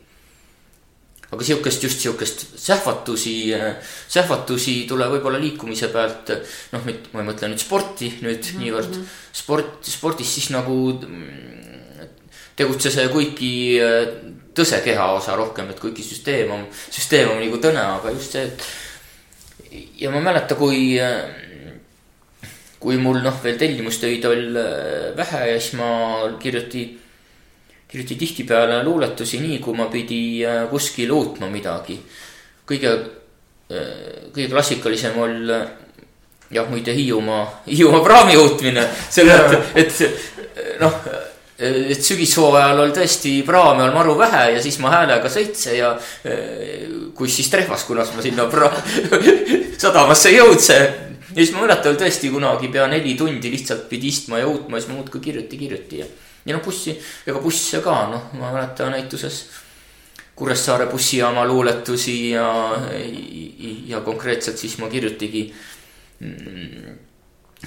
[1.27, 6.31] aga sihukest, just sihukest sähvatusi, äh, sähvatusi tuleb võib-olla liikumise pealt.
[6.73, 8.61] noh, ma ei mõtle nüüd sporti nüüd mm -hmm.
[8.61, 9.01] niivõrd
[9.33, 12.13] sport, spordis siis nagu mm,
[12.57, 13.81] tegutses kuigi
[14.55, 18.63] tõse kehaosa rohkem, et kuigi süsteem on, süsteem on nagu tõne, aga just see, et.
[20.01, 20.97] ja ma ei mäleta, kui
[22.87, 25.89] kui mul noh, veel tellimustöid oli äh, vähe ja siis ma
[26.39, 26.85] kirjuti,
[27.91, 31.99] kirjuti tihtipeale luuletusi nii, kui ma pidi äh, kuskil uutma midagi.
[32.67, 32.93] kõige,
[33.75, 35.59] äh, kõige klassikalisem oli
[36.55, 39.35] jah, muide Hiiumaa, Hiiumaa praami uutmine, selle,
[39.75, 41.01] et, et noh
[41.57, 45.95] et sügishooajal oli tõesti praame all maru vähe ja siis ma häälega sõitsin ja
[47.17, 48.69] kus siis trehvas, kunas ma sinna pra-
[49.83, 54.49] sadamasse jõudsin ja siis ma mäletan tõesti kunagi pea neli tundi lihtsalt pidi istma ja
[54.49, 56.09] uutma siis ma muudkui kirjuti, kirjuti ja.
[56.47, 56.97] ja noh, bussi,
[57.29, 59.45] ega busse ka noh, ma mäletan näituses
[60.37, 62.49] Kuressaare bussijaama luuletusi ja,
[63.89, 65.47] ja konkreetselt siis ma kirjutigi
[66.21, 66.99] mm,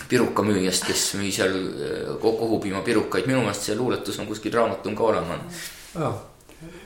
[0.10, 1.56] pirukamüüjast, kes müüi seal
[2.22, 5.64] kohupiima pirukaid, minu meelest see luuletus on kuskil raamatul ka olemas
[5.98, 6.22] oh..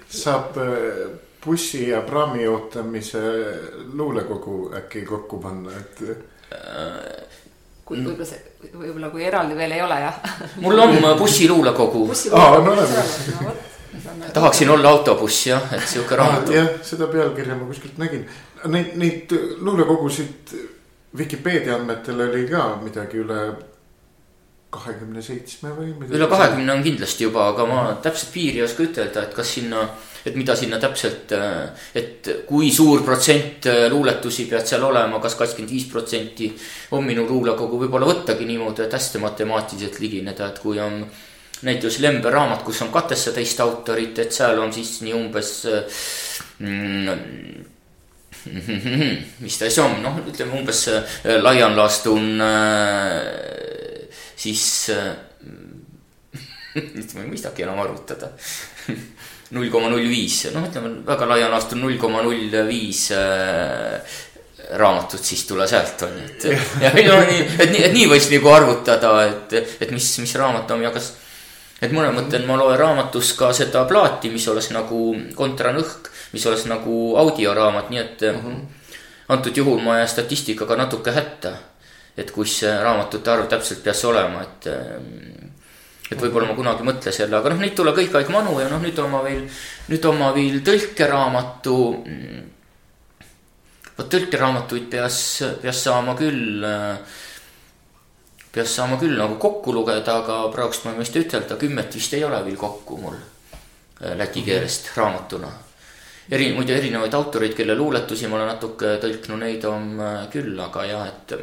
[0.08, 1.04] saab äh,
[1.44, 3.24] bussi ja praami ootamise
[3.92, 6.33] luulekogu äkki kokku panna, et
[7.84, 8.40] kui võib-olla see,
[8.72, 10.20] võib-olla kui eraldi veel ei ole jah.
[10.64, 12.06] mul on bussiluulekogu.
[12.32, 13.18] aa, on olemas.
[14.34, 16.54] tahaksin olla autobuss jah, et sihuke raamat.
[16.54, 18.26] jah, seda pealkirja ma kuskilt nägin.
[18.72, 20.56] Neid, neid luulekogusid
[21.18, 23.42] Vikipeedia andmetel oli ka midagi üle
[24.74, 26.16] kahekümne seitsme või midagi.
[26.18, 29.84] üle kahekümne on kindlasti juba, aga ma täpselt piiri ei oska ütelda, et kas sinna
[30.26, 35.36] et mida sinna täpselt, äh, et kui suur protsent äh, luuletusi pead seal olema kas,
[35.36, 36.50] kas kakskümmend viis protsenti
[36.96, 41.02] on minu luulekogu, võib-olla võttagi niimoodi, et hästi matemaatiliselt ligineda, et kui on
[41.64, 45.52] näiteks Lembe raamat, kus on kahtesateist autorit, et seal on siis nii umbes
[46.60, 47.08] mm,
[49.44, 50.86] mis ta siis on, noh, ütleme umbes
[51.44, 52.42] laian laastun
[54.36, 54.66] siis
[56.96, 58.34] nüüd ma ei mõistagi enam arvutada
[59.52, 64.00] null koma null viis, noh, ütleme väga laial laastul null koma null viis äh,
[64.74, 66.46] raamatut siis tule sealt on ju, et.
[66.84, 70.72] ja no nii, et nii, et nii võiks nagu arvutada, et, et mis, mis raamat
[70.76, 71.12] on ja kas.
[71.82, 75.04] et mõne mõtlen, ma loen raamatus ka seda plaati, mis oleks nagu
[75.38, 78.40] kontranõhk, mis oleks nagu audioraamat, nii et mm.
[78.40, 78.98] -hmm.
[79.36, 81.54] antud juhul ma jään statistikaga natuke hätta.
[82.18, 84.66] et kus see raamatute arv täpselt peaks olema, et
[86.12, 88.82] et võib-olla ma kunagi mõtle selle, aga noh, neid tuleb kõik aeg manu ja noh,
[88.84, 89.44] nüüd on ma veel,
[89.90, 91.78] nüüd on ma veel tõlkeraamatu.
[93.98, 95.20] vot tõlkeraamatuid peaks,
[95.62, 96.66] peaks saama küll,
[98.54, 102.26] peaks saama küll nagu kokku lugeda, aga praegust ma ei mõista ütelda, kümmet vist ei
[102.28, 103.20] ole veel kokku mul
[104.04, 104.46] läti mhm.
[104.50, 105.52] keelest raamatuna.
[106.32, 110.00] eri, muidu erinevaid autoreid, kelle luuletusi ma olen natuke tõlknud, neid on
[110.32, 111.36] küll, aga jah, et.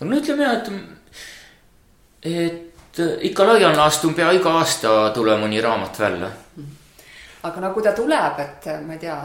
[0.00, 0.68] no ütleme jah, et
[2.22, 6.28] et ikka laial laastul pea iga aasta tuleb mõni raamat välja.
[7.42, 9.16] aga no kui ta tuleb, et ma ei tea,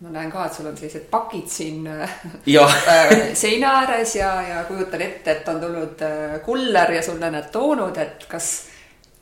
[0.00, 2.16] ma näen ka, et sul on sellised pakid siin äh,
[3.42, 6.02] seina ääres ja, ja kujutan ette, et on tulnud
[6.44, 8.50] kuller ja sulle need toonud, et kas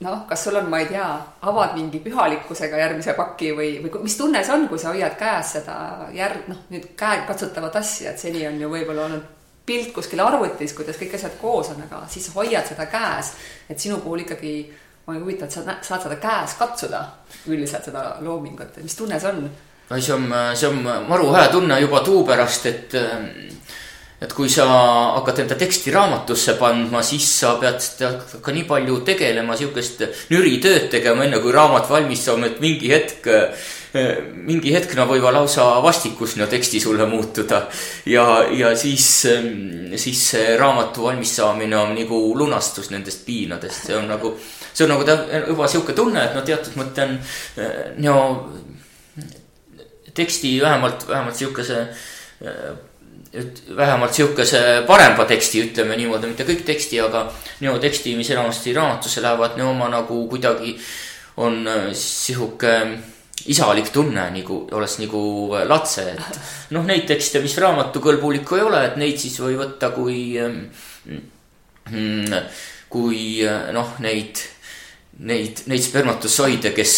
[0.01, 1.09] noh, kas sul on, ma ei tea,
[1.51, 5.57] avad mingi pühalikkusega järgmise paki või, või mis tunne see on, kui sa hoiad käes
[5.59, 5.79] seda
[6.15, 9.38] järg, noh, nüüd käekatsutavat asja, et seni on ju võib-olla olnud
[9.69, 13.35] pilt kuskil arvutis, kuidas kõik asjad koos on, aga siis hoiad seda käes.
[13.69, 14.55] et sinu puhul ikkagi
[15.07, 17.05] olen huvitav, et sa saad seda käes katsuda
[17.49, 19.49] üldiselt seda loomingut, mis tunne see on?
[19.97, 22.97] see on, see on maru hea tunne juba tuu pärast, et
[24.19, 24.67] et kui sa
[25.15, 27.79] hakkad enda teksti raamatusse pandma, siis sa pead
[28.43, 30.03] ka nii palju tegelema, sihukest
[30.33, 33.29] nüritööd tegema, enne kui raamat valmis saab, et mingi hetk,
[33.93, 37.63] mingi hetk nad võivad lausa vastikus no teksti sulle muutuda.
[38.07, 39.07] ja, ja siis,
[39.97, 44.35] siis see raamatu valmis saamine on nagu lunastus nendest piinadest, see on nagu,
[44.73, 45.07] see on nagu
[45.49, 47.19] juba sihuke tunne, et no teatud mõte on
[48.05, 48.19] no
[50.15, 51.87] teksti vähemalt, vähemalt sihukese
[53.33, 57.27] et vähemalt sihukese parema teksti, ütleme niimoodi, mitte kõik teksti, aga
[57.61, 60.77] niimoodi teksti, mis enamasti raamatusse lähevad, no oma nagu kuidagi
[61.37, 62.75] on äh, sihuke
[63.47, 65.23] isalik tunne nagu oleks nagu
[65.69, 66.39] latse, et
[66.75, 70.21] noh, neid tekste, mis raamatukõlbulikku ei ole, et neid siis või võtta kui,
[71.95, 72.39] mm,
[72.93, 73.21] kui
[73.77, 74.43] noh, neid
[75.19, 76.93] neid, neid spermatosoide, kes,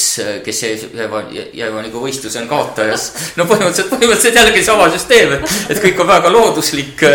[0.45, 3.07] kes jäävad, jäävad nagu võistluse on kaotajas.
[3.39, 7.07] no põhimõtteliselt, põhimõtteliselt jällegi sama süsteem, et, et kõik on väga looduslik.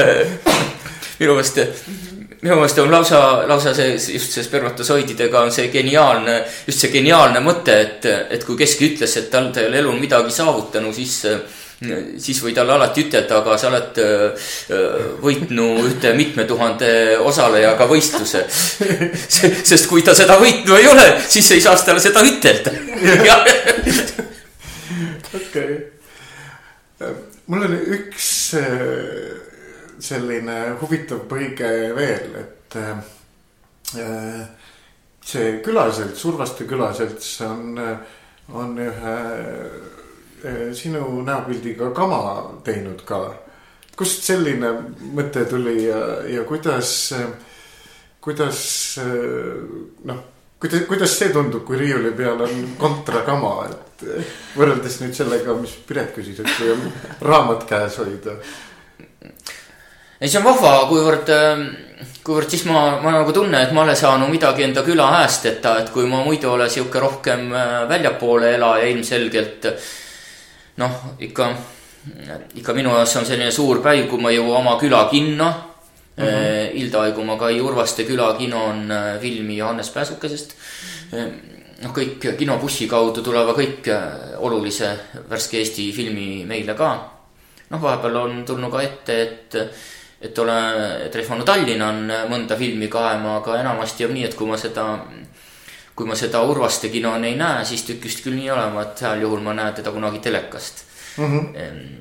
[1.19, 1.61] minu meelest,
[2.45, 3.19] minu meelest on lausa,
[3.49, 8.05] lausa see, just see spermatosoididega on see geniaalne, just see geniaalne mõte, et,
[8.37, 11.23] et kui keski ütles, et tal, ta ei ole elul midagi saavutanud, siis
[12.23, 13.97] siis või talle alati ütelda, aga sa oled
[15.19, 18.45] võitnud ühte mitme tuhande osalejaga võistluse.
[18.47, 22.71] sest kui ta seda võitnud ei ole, siis ei saa talle seda ütelda.
[25.41, 25.75] okei,
[27.51, 28.31] mul on üks
[30.05, 34.45] selline huvitav põige veel, et äh,
[35.25, 37.77] see külaselts, Urvaste külaselts on,
[38.53, 39.19] on ühe
[40.45, 43.17] Eh, sinu näopildiga kama teinud ka.
[43.97, 44.69] kust selline
[45.15, 46.89] mõte tuli ja, ja kuidas,
[48.21, 48.59] kuidas
[50.03, 50.19] noh,
[50.59, 54.05] kuidas, kuidas see tundub, kui riiuli peal on kontrakama, et
[54.57, 56.83] võrreldes nüüd sellega, mis Piret küsis, et kui on
[57.23, 58.35] raamat käes hoida
[60.21, 61.31] ei, see on vahva, kuivõrd,
[62.23, 65.93] kuivõrd siis ma, ma nagu tunnen, et ma olen saanud midagi enda küla häästeta, et
[65.93, 67.49] kui ma muidu olen sihuke rohkem
[67.89, 69.69] väljapoole elaja ilmselgelt
[70.81, 71.49] noh, ikka,
[72.59, 76.23] ikka minu jaoks on selline suur päiv, kui ma jõuan oma külakinno mm.
[76.23, 76.77] -hmm.
[76.81, 80.55] Ildaaigu Kai Urvaste külakino on äh, filmi Johannes Pääsukesest.
[81.81, 84.97] noh, kõik kinobussi kaudu tulevad kõik äh, olulise
[85.29, 87.11] värske Eesti filmi meile ka.
[87.69, 89.55] noh, vahepeal on tulnud ka ette, et,
[90.25, 94.57] et olen trehvanud Tallinna on mõnda filmi kaema, aga enamasti on nii, et kui ma
[94.57, 94.87] seda
[95.95, 99.43] kui ma seda Urvaste kino ei näe, siis tükist küll nii olema, et heal juhul
[99.45, 100.83] ma näen teda kunagi telekast
[101.17, 101.39] mm.
[101.39, 101.95] -hmm.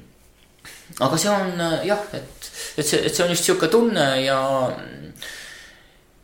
[1.00, 1.52] aga see on
[1.86, 4.40] jah, et, et see, et see on just sihuke tunne ja.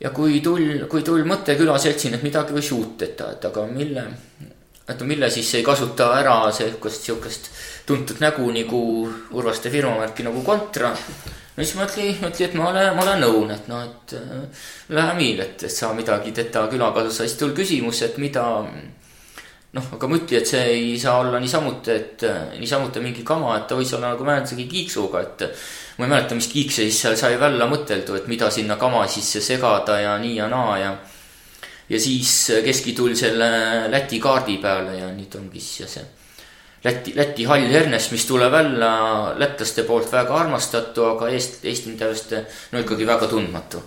[0.00, 4.04] ja kui tul, kui tul mõte külaseltsil, et midagi võiks uut ette, et aga mille,
[4.88, 7.50] et mille siis ei kasuta ära sihukest, sihukest
[7.86, 8.82] tuntud nägu nagu
[9.30, 10.96] Urvaste firmamärki nagu Kontra.
[11.56, 14.64] No siis ütlesin, ütlesin, et ma olen, ma olen nõun, et noh, et äh,
[14.96, 18.46] lähe miil, et, et sa midagi teda külakasus sa, siis tuli küsimus, et mida.
[19.70, 22.24] noh, aga ütlesin, et see ei saa olla niisamuti, et
[22.58, 25.46] niisamuti mingi kama, et ta võis olla nagu mäletasegi kiiksuga, et.
[25.98, 29.42] ma ei mäleta, mis kiikse siis seal sai välja mõteldu, et mida sinna kama sisse
[29.44, 30.94] segada ja nii ja naa ja.
[31.90, 32.32] ja siis
[32.64, 33.50] Keski tuli selle
[33.90, 36.08] Läti kaardi peale ja nüüd ongi siis see
[36.84, 38.90] Läti, Läti hall hernes, mis tuleb välja
[39.36, 43.82] lätlaste poolt väga armastatu, aga eest, eestindajaste no ikkagi väga tundmatu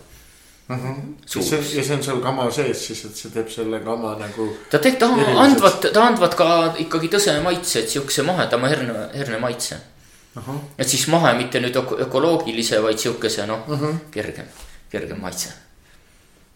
[0.68, 0.76] mm.
[0.76, 1.16] -hmm.
[1.26, 4.50] See, ja see on seal kama sees siis, et see teeb selle kama nagu.
[4.70, 5.10] ta teeb, ta
[5.46, 9.78] andvat, ta andvat ka ikkagi tõse maitse, et siukse mahedama herne, herne maitse.
[10.78, 13.96] et siis mahe, mitte nüüd ökoloogilise, vaid siukese noh uh -huh.
[14.12, 14.46] kergem,
[14.90, 15.50] kergem maitse.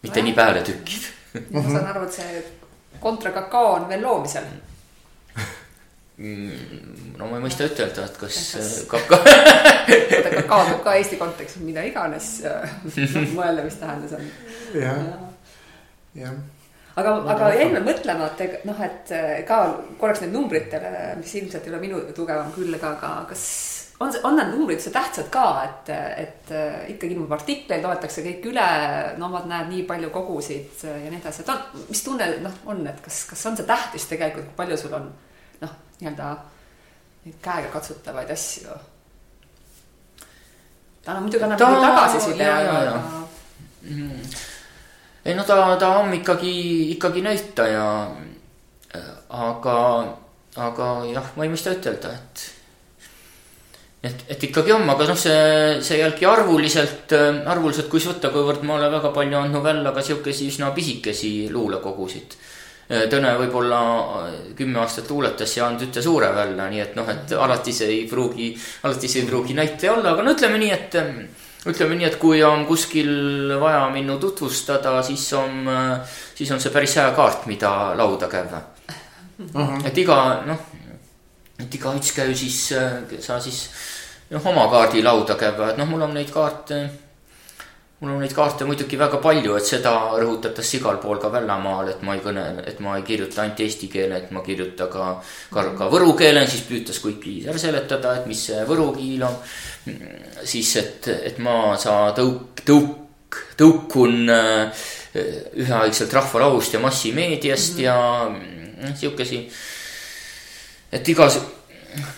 [0.02, 1.10] mitte nii peale tükkiv
[1.50, 2.44] ma saan aru, et see
[3.00, 4.67] kontra kakao on veel loomisel Mm,
[6.18, 8.38] no ma ei mõista ütelda, et kas,
[8.90, 12.38] kaka oota, kakao tuleb ka Eesti kontekstis mida iganes
[13.36, 14.30] mõelda, mis tähendus on.
[14.74, 15.02] jah,
[16.18, 16.38] jah.
[16.98, 19.60] Aga, aga jäime mõtlema, et noh, et äh, ka
[20.00, 20.90] korraks need numbritele,
[21.20, 23.44] mis ilmselt ei ole minu tugevam külg, aga kas
[24.02, 25.92] on, on need numbrid üldse tähtsad ka, et,
[26.24, 28.66] et äh, ikkagi ilmub artikleid, loetakse kõik üle,
[29.22, 32.82] no vot näed nii palju kogusid ja nii edasi, et on, mis tunne noh, on,
[32.90, 35.24] et kas, kas on see tähtis tegelikult, kui palju sul on noh
[36.00, 36.28] nii-öelda
[37.24, 38.76] neid käega katsutavaid asju.
[41.04, 41.70] ta no muidugi annab ta...
[41.86, 43.00] tagasiside, aga.
[43.88, 44.20] Mm.
[45.24, 46.54] ei no ta, ta on ikkagi,
[46.96, 47.88] ikkagi näitaja.
[49.28, 49.78] aga,
[50.56, 52.46] aga jah, ma ei mõista ütelda, et
[54.08, 57.12] et, et ikkagi on, aga noh, see, see jällegi arvuliselt,
[57.50, 62.38] arvuliselt, kui võtta, kuivõrd ma olen väga palju andnud välja ka sihukesi üsna pisikesi luulekogusid
[62.38, 62.57] Äh,
[62.88, 67.34] Tõne võib-olla äh, kümme aastat luuletas ja andnud üte suure välja, nii et noh, et
[67.36, 68.46] alati see ei pruugi,
[68.88, 70.96] alati see ei pruugi näitaja olla, aga no ütleme nii, et.
[70.96, 71.18] Ähm,
[71.68, 76.72] ütleme nii, et kui on kuskil vaja minnu tutvustada, siis on, äh, siis on see
[76.72, 78.94] päris hea kaart, mida lauda käia uh.
[79.52, 79.84] -huh.
[79.84, 80.64] et iga noh,
[81.60, 82.72] et igaüks käi siis,
[83.20, 83.68] sa siis
[84.30, 86.80] noh, oma kaardi lauda käia, et noh, mul on neid kaarte
[88.00, 92.04] mul on neid kaarte muidugi väga palju, et seda rõhutatakse igal pool ka väljamaal, et
[92.06, 95.08] ma ei kõne, et ma ei kirjuta ainult eesti keele, et ma kirjuta ka,
[95.54, 99.34] ka, ka võru keele, siis püüdes kuigi ära seletada, et mis see võru kiil on.
[100.44, 104.86] siis, et, et ma saa tõuk, tõuk, tõukun äh,
[105.58, 108.86] üheaegselt rahvalaust ja massimeediast mm -hmm.
[108.86, 109.42] ja sihukesi,
[110.92, 111.40] et igas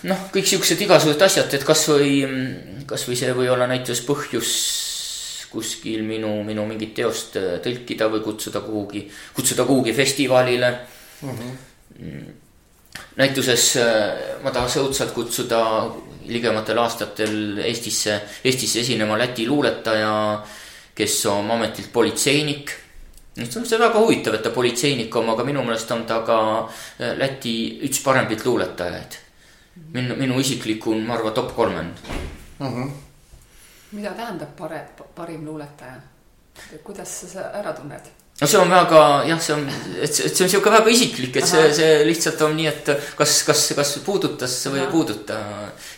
[0.03, 2.13] noh, kõik siuksed igasugused asjad, et kasvõi,
[2.85, 4.90] kasvõi see või olla näiteks põhjus
[5.51, 9.03] kuskil minu, minu mingit teost äh, tõlkida või kutsuda kuhugi,
[9.35, 10.71] kutsuda kuhugi festivalile
[11.21, 11.41] mm.
[11.99, 12.21] -hmm.
[13.19, 15.61] näituses äh, ma tahaks õudselt kutsuda
[16.27, 20.13] ligematel aastatel Eestisse, Eestisse esinema Läti luuletaja,
[20.95, 22.71] kes on ametilt politseinik
[23.35, 26.39] see on see väga huvitav, et ta politseinik on, aga minu meelest on ta ka
[26.99, 29.19] äh, Läti üks paremaid luuletajaid.
[29.93, 32.65] minu, minu isikliku, ma arvan, top kolmand uh.
[32.67, 32.83] Mhm.
[32.83, 33.10] -huh
[33.91, 34.85] mida tähendab pare,
[35.15, 35.99] parim luuletaja?
[36.83, 38.09] kuidas sa seda ära tunned?
[38.41, 39.67] no see on väga jah, see on,
[40.01, 41.51] et see, see on sihuke väga isiklik, et Aha.
[41.51, 44.87] see, see lihtsalt on nii, et kas, kas, kas puudutas või Aha.
[44.87, 45.41] ei puuduta.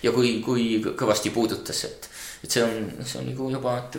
[0.04, 2.10] ja kui, kui kõvasti puudutas, et,
[2.44, 3.98] et see on, see on nagu juba, et.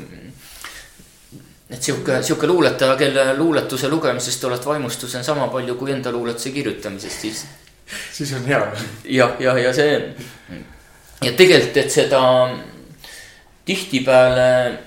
[1.70, 6.53] et sihuke, sihuke luuletaja, kelle luuletuse lugemisest oled vaimustus on sama palju kui enda luuletuse
[6.55, 7.47] kirjutamisest, siis.
[8.12, 8.61] siis on hea.
[8.61, 9.99] jah, ja, ja, ja see
[11.24, 12.20] ja tegelikult, et seda
[13.65, 14.79] tihtipeale,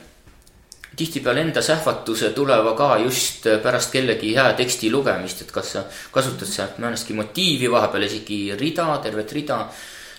[0.96, 6.50] tihtipeale enda sähvatuse tuleva ka just pärast kellegi hea teksti lugemist, et kas sa kasutad
[6.50, 9.60] sealt mõnestki motiivi, vahepeal isegi rida, tervet rida.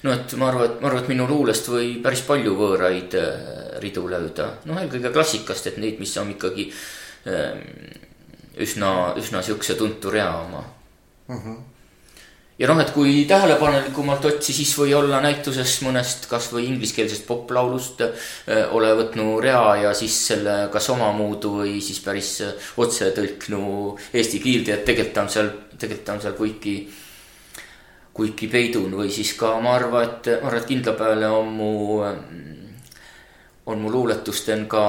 [0.03, 3.81] no et ma arvan, et ma arvan, et minu luulest võib päris palju võõraid äh,
[3.83, 6.69] ridu lööda, noh eelkõige klassikast, et neid, mis on ikkagi
[7.27, 7.65] ähm,
[8.63, 11.35] üsna, üsna sihukese tuntud rea oma uh.
[11.35, 11.59] Mhm.
[12.59, 18.65] Ja noh, et kui tähelepanelikumalt otsi, siis või olla näitusest mõnest kasvõi ingliskeelsest poplaulust äh,
[18.75, 23.63] ole võtnud rea ja siis selle kas omamoodi või siis päris äh, otse tõlknu
[24.13, 26.77] eesti keelde, et tegelikult on seal, tegelikult on seal kuiki,
[28.19, 28.99] kuiki peidun.
[28.99, 31.75] Või siis ka ma arvan, et, ma arvan, et kindla peale on mu,
[33.69, 34.89] on mu luuletustel ka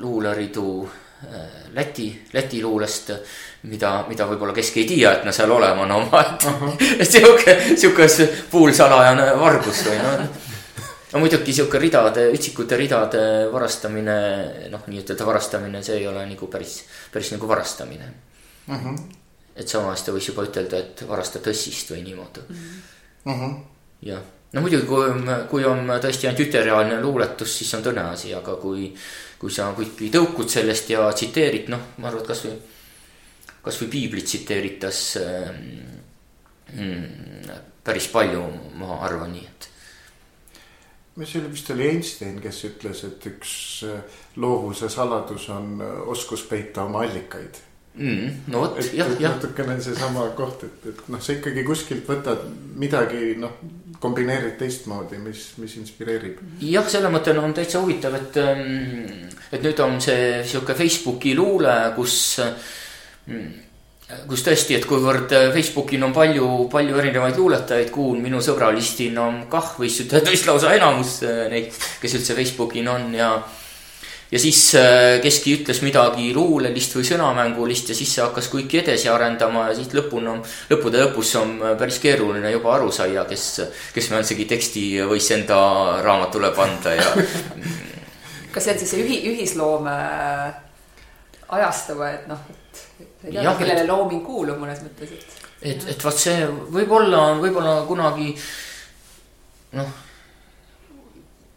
[0.00, 1.02] luuleridu äh,
[1.72, 3.10] Läti, Läti luulest
[3.70, 7.04] mida, mida võib-olla kesk ei tea, et nad seal olema on omaette uh -huh..
[7.12, 8.08] sihuke, sihuke
[8.50, 10.26] poolsalajane vargus või noh.
[11.12, 14.16] no muidugi sihuke ridade, üksikute ridade varastamine,
[14.70, 18.12] noh, nii-ütelda varastamine, see ei ole nagu päris, päris nagu varastamine
[18.68, 18.74] uh.
[18.74, 19.02] -huh.
[19.56, 22.40] et sama hästi võiks juba ütelda, et varasta tõssist või niimoodi
[23.26, 23.60] uh -huh..
[24.02, 28.54] jah no muidugi, kui, kui on tõesti ainult ütereaalne luuletus, siis on tõne asi, aga
[28.60, 28.92] kui,
[29.40, 32.56] kui sa kuigi tõukud sellest ja tsiteerid, noh, ma arvan, et kasvõi,
[33.66, 35.00] kasvõi piiblit tsiteeritas
[36.72, 38.44] mm, päris palju,
[38.80, 39.70] ma arvan nii, et
[41.16, 43.52] mis see oli, vist oli Einstein, kes ütles, et üks
[43.88, 47.60] äh, loovuse saladus on äh, oskus peita oma allikaid
[47.96, 48.30] mm,.
[48.52, 49.34] no vot, jah, jah.
[49.36, 52.46] natukene seesama koht, et, et noh, sa ikkagi kuskilt võtad
[52.78, 53.58] midagi, noh,
[54.00, 56.40] kombineerid teistmoodi, mis, mis inspireerib.
[56.68, 61.76] jah, selle mõttena on täitsa huvitav, et, ähm, et nüüd on see sihuke Facebooki luule,
[61.96, 62.18] kus
[63.26, 63.54] mm,
[64.30, 69.74] kus tõesti, et kuivõrd Facebookil on palju, palju erinevaid luuletajaid, kuhu minu sõbralistil on kah
[69.82, 71.72] ütelda vist lausa enamus äh, neid,
[72.02, 73.30] kes üldse Facebookil on ja.
[74.32, 79.10] Ja siis äh, keski ütles midagi luulelist või sõnamängulist ja siis see hakkas kuiki edasi
[79.12, 83.46] arendama ja siis lõpuni on, lõppude lõpus on päris keeruline juba aru saia, kes,
[83.94, 85.58] kes üldsegi teksti võis enda
[86.02, 87.10] raamatule panda ja.
[88.52, 89.96] kas see on siis see ühi, ühisloome
[91.56, 92.46] ajastu või et noh
[93.26, 93.90] ei tea, kellele et...
[93.90, 95.36] looming kuulub mõnes mõttes, et.
[95.62, 98.32] et, et vot see võib-olla, võib-olla kunagi
[99.76, 99.94] noh,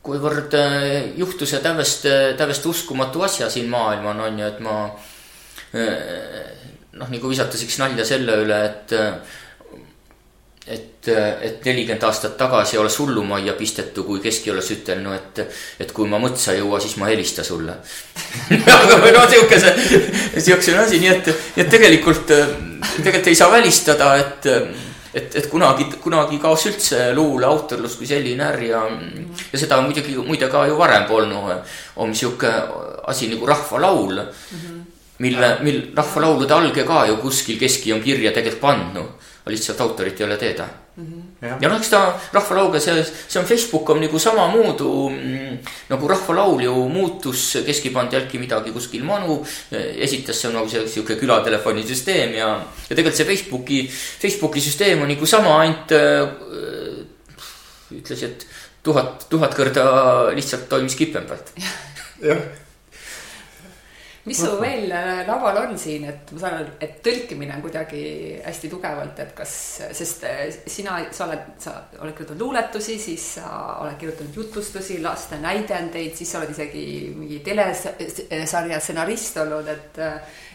[0.10, 0.88] kuivõrd äh,
[1.20, 4.80] juhtus ja täiesti, täiesti uskumatu asja siin maailmal on ju, et ma
[5.78, 6.50] äh,
[6.98, 8.98] noh, nagu visata siukest nalja selle üle, et
[10.70, 16.06] et, et nelikümmend aastat tagasi oleks hullumajja pistetu, kui keski oleks ütelnud, et, et kui
[16.10, 17.74] ma mõtsa ei jõua, siis ma helista sulle.
[19.16, 19.74] Noh, siukese,
[20.36, 22.30] siukene asi, nii et, et tegelikult,
[23.00, 24.46] tegelikult ei saa välistada, et
[25.20, 28.84] et, et kunagi, kunagi kaos üldse luule autorlus kui selline ärr ja,
[29.52, 31.74] ja seda muidugi, muide ka ju varem polnud.
[31.96, 32.52] on sihuke
[33.08, 34.84] asi nagu rahvalaul mm, -hmm.
[35.20, 39.10] mille, mil rahvalaulude alge ka ju kuskil keski on kirja tegelikult pandud
[39.50, 40.68] lihtsalt autorit ei ole teada
[40.98, 41.06] mm.
[41.06, 41.22] -hmm.
[41.42, 42.02] Ja, ja noh, eks ta
[42.34, 45.58] rahvalauga, see, see on Facebook on nagu samamoodi mm,
[45.92, 49.40] nagu rahvalaul ju muutus, keski pandi äkki midagi kuskil manu.
[49.72, 52.54] esitas see nagu see sihuke külatelefooni süsteem ja,
[52.90, 57.04] ja tegelikult see Facebooki, Facebooki süsteem on nagu sama, ainult äh,
[58.00, 58.48] ütles, et
[58.84, 59.86] tuhat, tuhat korda
[60.36, 61.54] lihtsalt toimis kipembalt.
[62.24, 62.68] jah
[64.30, 68.02] mis sul veel äh, laual on siin, et ma saan aru, et tõlkimine on kuidagi
[68.44, 69.54] hästi tugevalt, et kas,
[69.98, 75.40] sest äh, sina, sa oled, sa oled kirjutanud luuletusi, siis sa oled kirjutanud jutlustusi, laste
[75.42, 76.84] näidendeid, siis sa oled isegi
[77.16, 80.04] mingi telesarja stsenarist olnud, et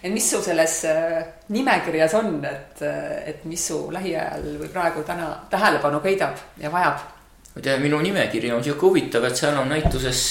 [0.04, 1.22] et mis su selles äh,
[1.56, 2.82] nimekirjas on, et,
[3.24, 7.13] et mis su lähiajal või praegu täna tähelepanu köidab ja vajab?
[7.54, 10.22] Ma ei tea, minu nimekiri on sihuke huvitav, et seal on näituses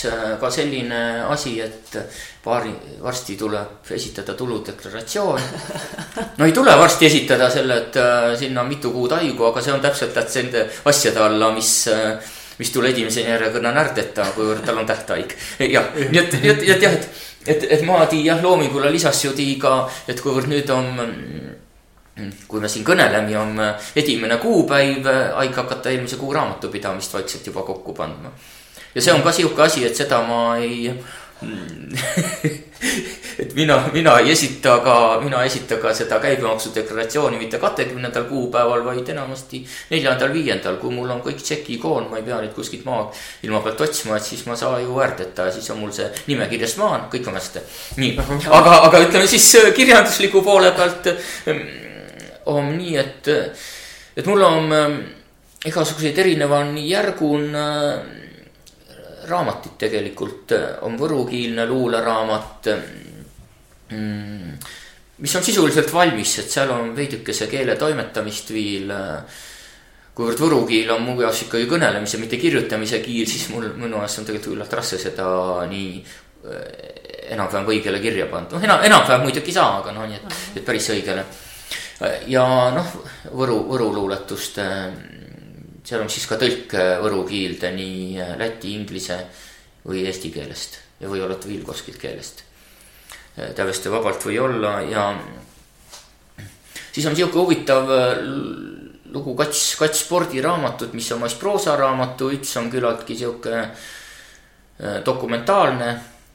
[0.42, 0.98] ka selline
[1.32, 1.96] asi, et
[2.44, 5.40] paari, varsti tuleb esitada tuludeklaratsioon.
[6.38, 9.72] no ei tule varsti esitada selle, et äh, sinna on mitu kuud haigu, aga see
[9.72, 14.86] on täpselt nende asjade alla, mis äh, mis tule esimese järjekorra närdeta, kuivõrd tal on
[14.86, 15.32] tähtaeg.
[15.64, 17.10] jah, nii et, nii et, nii et jah, et,
[17.48, 19.78] et, et Maadi jah, loomingule lisas ju tii ka,
[20.12, 20.92] et kuivõrd nüüd on
[22.48, 23.62] kui me siin kõneleme, on
[23.98, 25.08] esimene kuupäev,
[25.42, 28.32] aeg hakata eelmise kuu raamatupidamist vaikselt juba kokku pandma.
[28.96, 30.92] ja see on ka sihuke asi, et seda ma ei
[33.40, 38.84] et mina, mina ei esita ka, mina ei esita ka seda käibemaksudeklaratsiooni mitte kahekümnendal kuupäeval,
[38.86, 43.06] vaid enamasti neljandal-viiendal, kui mul on kõik tšekikoon, ma ei pea neid kuskilt maa
[43.44, 46.78] ilma pealt otsima, et siis ma saan ju värdeta ja siis on mul see nimekirjas
[46.82, 47.66] maa, kõik on hästi.
[48.04, 48.12] nii,
[48.50, 51.66] aga, aga ütleme siis äh, kirjandusliku poole pealt ähm,
[52.52, 53.30] on nii, et,
[54.18, 55.00] et mul on ähm,
[55.66, 58.24] igasuguseid erinevaid järgun äh,
[59.30, 62.70] raamatit tegelikult, äh, on võrukiilne luuleraamat.
[63.94, 64.54] Mm,
[65.24, 68.92] mis on sisuliselt valmis, et seal on veidikese keele toimetamist veel.
[68.92, 69.42] Äh,
[70.14, 74.20] kuivõrd võru kiil on mu jaoks ikkagi kõnelemise, mitte kirjutamise kiil, siis mul, minu jaoks
[74.22, 75.26] on tegelikult üllalt raske seda
[75.70, 76.92] nii äh,
[77.34, 78.52] enam-vähem õigele kirja panna.
[78.54, 81.26] noh, enam, enam-vähem muidugi ei saa, aga noh, nii et, et päris õigele.
[82.28, 82.46] Ja
[82.76, 82.94] noh,
[83.34, 84.68] Võru, Võru luuletuste
[85.84, 89.20] seal on siis ka tõlk võru kiilde nii äh, läti, inglise
[89.84, 90.80] või eesti keelest.
[91.04, 92.44] Ja või olete veel kuskilt keelest.
[93.38, 95.10] Äh, täiesti vabalt või olla ja
[96.94, 97.92] siis on sihuke huvitav
[99.14, 103.68] lugu Kats, Kats spordiraamatut, mis on vast proosaraamatu, üks on küllaltki sihuke
[105.06, 105.90] dokumentaalne,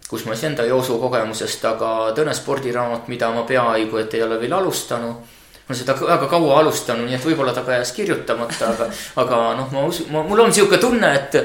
[0.06, 4.54] kus ma siis enda joosukogemusest, aga tõene spordiraamat, mida ma peaaegu et ei ole veel
[4.54, 5.37] alustanud
[5.68, 8.86] olen seda väga kaua alustanud, nii et võib-olla ta ka jääks kirjutamata, aga,
[9.20, 11.36] aga noh, ma usun, mul on sihuke tunne, et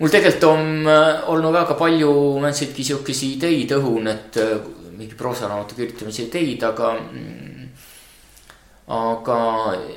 [0.00, 4.56] mul tegelikult on äh, olnud väga palju mõndsidki sihukesi ideid õhun, et äh,
[4.96, 6.94] mingi proosaraamatu kirjutamise ideid, aga.
[7.12, 7.60] Mm,
[8.90, 9.36] aga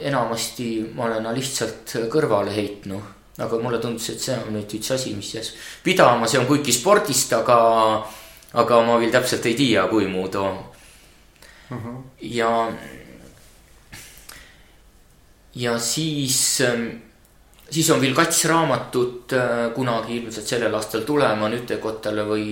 [0.05, 3.11] enamasti ma olen lihtsalt kõrvale heitnud.
[3.41, 5.47] aga mulle tundus, et see on nüüd üks asi, mis jääs
[5.81, 7.55] pidama, see on kuigi spordist, aga,
[8.61, 11.71] aga ma veel täpselt ei tea, kui muud on uh.
[11.71, 11.95] -huh.
[12.21, 12.69] ja,
[15.55, 16.87] ja siis ähm,
[17.73, 22.45] siis on veel kats raamatut äh, kunagi ilmselt sellel aastal tulema Nüütekotale või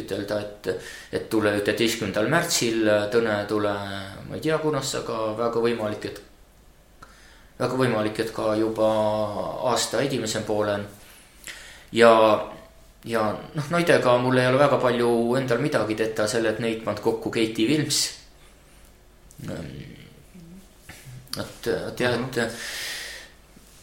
[0.00, 0.70] ütelda, et,
[1.12, 3.72] et tule üheteistkümnendal märtsil, Tõne tule,
[4.28, 6.20] ma ei tea, kunas, aga väga võimalik, et,
[7.58, 8.88] väga võimalik, et ka juba
[9.72, 10.86] aasta esimesel poolel.
[11.92, 12.12] ja,
[13.04, 15.10] ja noh, naidega mul ei ole väga palju
[15.40, 18.02] endal midagi teha, selle, et neid pannud kokku Keiti Vilms.
[21.36, 22.40] Et, et jah, et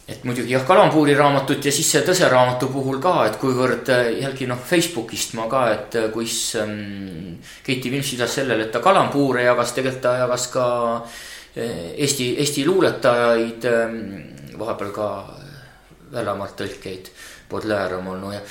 [0.06, 4.10] et muidugi jah, kalambuuri raamatut ja siis see Tõse raamatu puhul ka, et kuivõrd äh,
[4.20, 8.82] jällegi noh, Facebookist ma ka, et äh, kus ähm, Keiti Vinš lisas sellele, et ta
[8.84, 10.66] kalambuure jagas, tegelikult ta jagas ka
[11.00, 13.98] äh, Eesti, Eesti luuletajaid ähm,,
[14.58, 15.10] vahepeal ka
[16.14, 17.10] Väljamaalt tõlkeid,
[17.50, 18.44] Baudelaire on olnud ja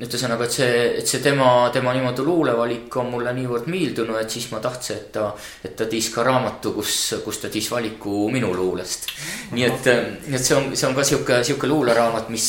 [0.00, 4.32] et ühesõnaga, et see, et see tema, tema niimoodi luulevalik on mulle niivõrd meeldinud, et
[4.32, 5.26] siis ma tahtsin, et ta,
[5.64, 6.94] et ta tiis ka raamatu, kus,
[7.24, 9.10] kus ta tiis valiku minu luulest.
[9.52, 9.90] nii et,
[10.32, 12.48] et see on, see on ka sihuke, sihuke luuleraamat, mis,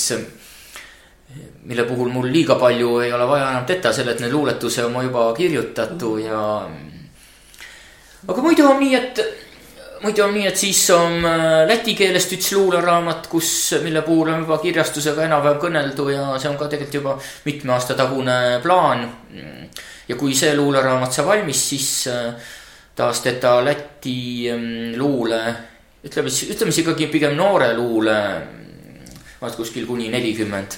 [1.68, 4.96] mille puhul mul liiga palju ei ole vaja enam teha, selle, et need luuletuse on
[4.96, 6.42] ma juba kirjutatu ja.
[8.28, 9.26] aga muidu on nii, et
[10.02, 13.52] muidu on nii, et siis on äh, läti keelest üks luuleraamat, kus,
[13.84, 17.98] mille puhul on juba kirjastusega enam-vähem kõneldu ja see on ka tegelikult juba mitme aasta
[17.98, 19.06] tagune plaan.
[20.08, 22.34] ja kui see luuleraamat saab valmis, siis äh,
[22.96, 25.42] taas teda Läti ähm, luule,
[26.04, 28.18] ütleme siis, ütleme siis ikkagi pigem noore luule,
[29.42, 30.78] vaat kuskil kuni nelikümmend.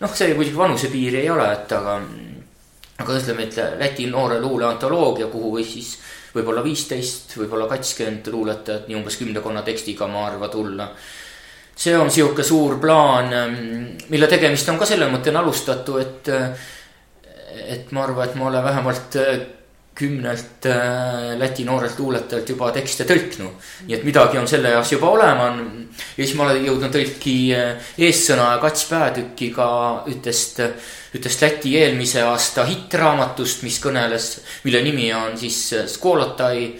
[0.00, 2.00] noh, see muidugi vanusepiiri ei ole, et aga,
[3.04, 5.94] aga ütleme, et Läti noore luule antoloogia, kuhu või siis
[6.34, 10.88] võib-olla viisteist, võib-olla kakskümmend luuletajat, nii umbes kümnekonna tekstiga, ma arvan, tulla.
[11.76, 13.56] see on sihuke suur plaan, ähm,
[14.08, 16.28] mille tegemist on ka selle mõttena alustatu, et,
[17.66, 19.44] et ma arvan, et ma olen vähemalt äh,
[19.94, 23.58] kümnelt äh, Läti noorelt luuletajalt juba tekste tõlknud.
[23.86, 25.50] nii et midagi on selle jaoks juba olema.
[26.16, 29.68] ja siis ma olen jõudnud tõlki äh, eessõna ja kats peatükiga
[30.08, 30.62] ühtest,
[31.12, 34.30] ühtest Läti eelmise aasta hittraamatust, mis kõneles,
[34.64, 36.70] mille nimi on siis äh, Skolotai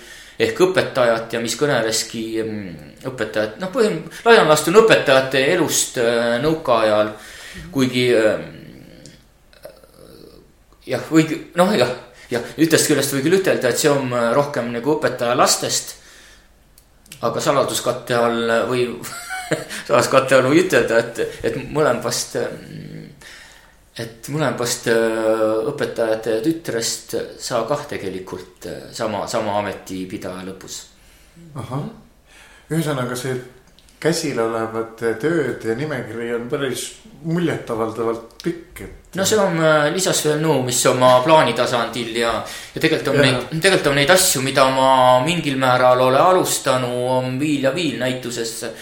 [0.42, 6.00] ehk õpetajat ja mis kõneleski mm, õpetajat, noh, põhim-, laias laastus on õpetajate elust
[6.42, 7.12] nõukaajal,
[7.70, 8.06] kuigi
[10.88, 11.28] jah, või
[11.60, 11.92] noh, jah
[12.32, 15.96] jah, ühest küljest võib küll ütelda, et see on äh, rohkem nagu õpetaja lastest.
[17.22, 18.86] aga saladuskatte all või
[19.86, 22.36] saladuskatte all võib ütelda, et, et mõlemast,
[24.02, 25.16] et mõlemast äh,
[25.72, 30.84] õpetajate tütrest sa kah tegelikult äh, sama, sama ametipidaja lõpus.
[31.54, 31.90] ahah,
[32.70, 33.36] ühesõnaga see
[34.02, 36.88] käsil olevate tööde nimekiri on päris
[37.22, 42.32] muljetavaldavalt pikk, et no see on äh, lisas veel nõu, mis oma plaani tasandil ja,
[42.74, 43.28] ja tegelikult on ja.
[43.28, 44.88] neid, tegelikult on neid asju, mida ma
[45.26, 48.72] mingil määral olen alustanud, on viil ja viil näitusesse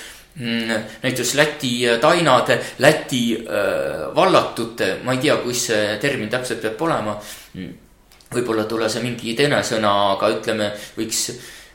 [0.40, 0.88] mm,.
[1.04, 7.18] näiteks Läti tainade, Läti äh, vallatute, ma ei tea, kus see termin täpselt peab olema
[7.20, 7.72] mm,.
[8.32, 11.26] võib-olla ei tule see mingi teine sõna, aga ütleme, võiks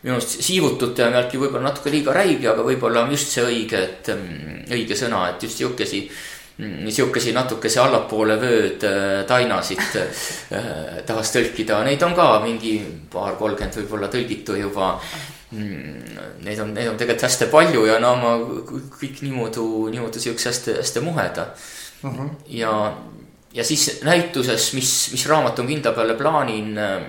[0.06, 3.82] minu arust siivutute on jällegi võib-olla natuke liiga räige, aga võib-olla on just see õige,
[3.82, 6.06] et mm, õige sõna, et just sihukesi
[6.58, 12.78] Mm, sihukesi natukese allapoole vööd äh, tainasid äh, tahaks tõlkida, neid on ka mingi
[13.12, 14.93] paar-kolmkümmend võib-olla tõlgitu juba.
[15.51, 16.14] Mm,
[16.47, 18.32] neid on, neid on tegelikult hästi palju ja no ma
[18.95, 19.66] kõik niimoodi,
[19.97, 22.08] niimoodi siukse hästi, hästi muheda uh.
[22.08, 22.16] Mhm.
[22.16, 22.32] -huh.
[22.56, 22.72] ja,
[23.53, 27.03] ja siis näituses, mis, mis raamat on kindla peale plaanin, äh,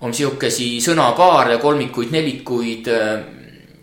[0.00, 2.88] on sihukesi sõnapaare, kolmikuid, nelikuid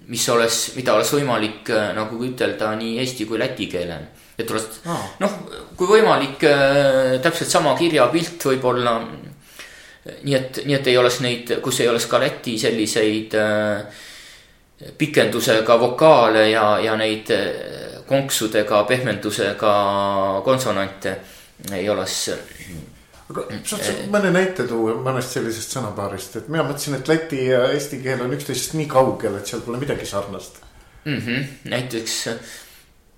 [0.07, 4.07] mis oleks, mida oleks võimalik nagu ütelda nii eesti kui läti keelel
[4.38, 5.05] et oleks ah.
[5.24, 5.38] noh,
[5.78, 8.99] kui võimalik äh, täpselt sama kirjapilt võib-olla.
[10.24, 14.03] nii et, nii et ei oleks neid, kus ei oleks ka Läti selliseid äh,
[14.97, 19.74] pikendusega vokaale ja, ja neid äh, konksudega, pehmendusega
[20.45, 21.18] konsonante
[21.74, 22.30] ei oleks
[23.30, 27.65] aga saad sa mõne näite tuua mõnest sellisest sõnapaarist, et mina mõtlesin, et läti ja
[27.73, 30.63] eesti keel on üksteisest nii kaugel, et seal pole midagi sarnast.
[31.05, 31.19] Mm.
[31.19, 31.43] -hmm.
[31.71, 32.15] näiteks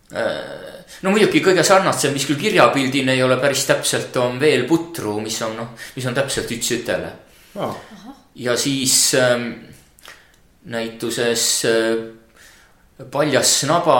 [0.09, 5.19] Äh, no muidugi kõige sarnasem, mis küll kirjapildina ei ole päris täpselt, on veel putru,
[5.21, 7.11] mis on noh, mis on täpselt üks ütele.
[7.61, 7.75] Oh..
[8.37, 9.35] ja siis äh,
[10.69, 13.99] näituses äh, paljas naba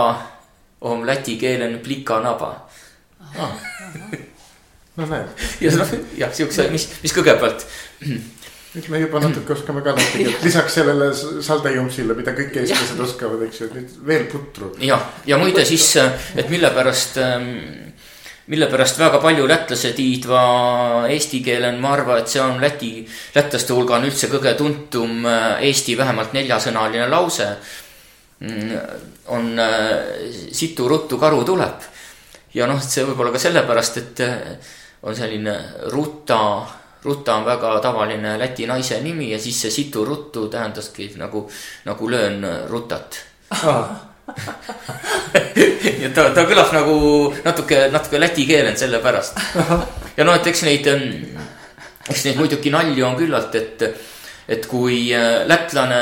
[0.89, 2.55] on läti keelen plika naba.
[3.38, 3.53] Oh..
[5.00, 5.47] No näed.
[5.64, 7.66] ja noh, jah, siukse, mis, mis kõigepealt
[8.76, 13.41] nüüd me juba natuke oskame ka läti keelt, lisaks sellele saldejumsile, mida kõik eestlased oskavad,
[13.47, 14.74] eks ju, nüüd veel putru.
[14.86, 17.50] jah, ja muide siis, et mille pärast ähm,
[18.50, 20.43] mille pärast väga palju lätlased hiidva
[21.14, 22.93] eesti keele on, ma arvan, et see on läti,
[23.36, 27.52] lätlaste hulga on üldse kõige tuntum äh, Eesti vähemalt neljasõnaline lause.
[28.39, 28.74] Mm,
[29.36, 31.89] on äh, situ ruttu karu tuleb
[32.56, 35.56] ja noh, see võib-olla ka sellepärast, et äh, on selline
[35.93, 36.41] ruta
[37.00, 41.45] Ruta on väga tavaline läti naise nimi ja siis see situ ruttu tähendaski nagu,
[41.86, 43.22] nagu löön rutat
[46.04, 46.95] ja ta, ta kõlab nagu
[47.45, 49.39] natuke, natuke läti keelend sellepärast.
[50.18, 50.89] ja noh, et eks neid,
[52.10, 53.86] eks neid muidugi nalju on küllalt, et,
[54.50, 56.02] et kui äh, lätlane,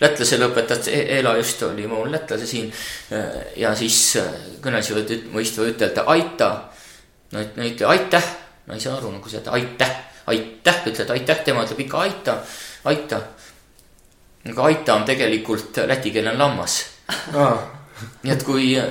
[0.00, 2.72] lätlasele õpetas, Eela just oli mul lätlase siin.
[3.12, 4.32] Äh, ja siis äh,
[4.64, 6.50] kõnelesid mõistva ütelda aita.
[7.32, 8.28] No no ütle aitäh,
[8.66, 9.94] ma ei saa aru nagu seda aitäh,
[10.26, 12.38] aitäh, ütled aitäh, tema ütleb ikka aita,
[12.84, 13.22] aita.
[14.46, 16.80] aga aita on tegelikult läti keel on lammas
[18.22, 18.86] nii et kui äh,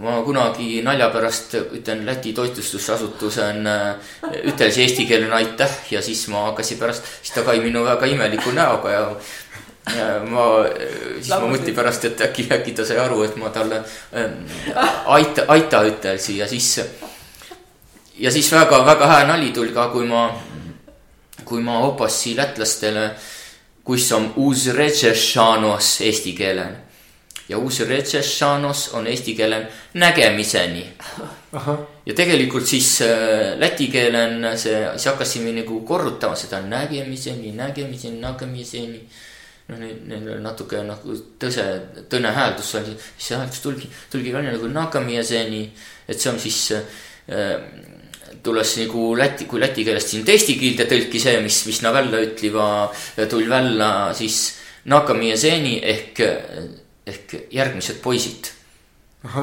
[0.00, 6.26] ma kunagi nalja pärast ütlen Läti toitlustusasutuse on, äh, ütlesin eesti keelena aitäh ja siis
[6.32, 9.04] ma hakkasin pärast, siis ta kai minu väga imeliku näoga ja.
[9.96, 10.46] Ja ma,
[11.16, 14.30] siis ma mõtlesin pärast, et äkki, äkki ta sai aru, et ma talle äh,
[15.16, 16.80] aita, aita ütlesin ja siis.
[18.18, 20.28] ja siis väga-väga hää nali tuli ka, kui ma,
[21.44, 23.10] kui ma opasin lätlastele
[23.84, 24.32] kus on
[26.00, 26.76] eesti keelen.
[27.48, 27.58] ja
[28.94, 30.86] on eesti keelen nägemiseni.
[32.06, 39.02] ja tegelikult siis äh, läti keelen see, siis hakkasime nagu korrutama seda nägemiseni, nägemiseni, nägemiseni
[39.70, 41.66] noh, neil oli natuke nagu tõse,
[42.10, 45.64] tõne hääldus oli, siis see hääldus tulgi, tulgi välja nagu nakamiaseni,
[46.10, 47.56] et see on siis äh,
[48.42, 52.22] tulles nagu läti, kui läti keelest siin eesti keelde tõlki see, mis, mis na välja
[52.24, 52.64] ütliva
[53.30, 54.40] tuli välja siis
[54.90, 56.22] Nakamieseni ehk,
[57.06, 58.48] ehk järgmised poisid.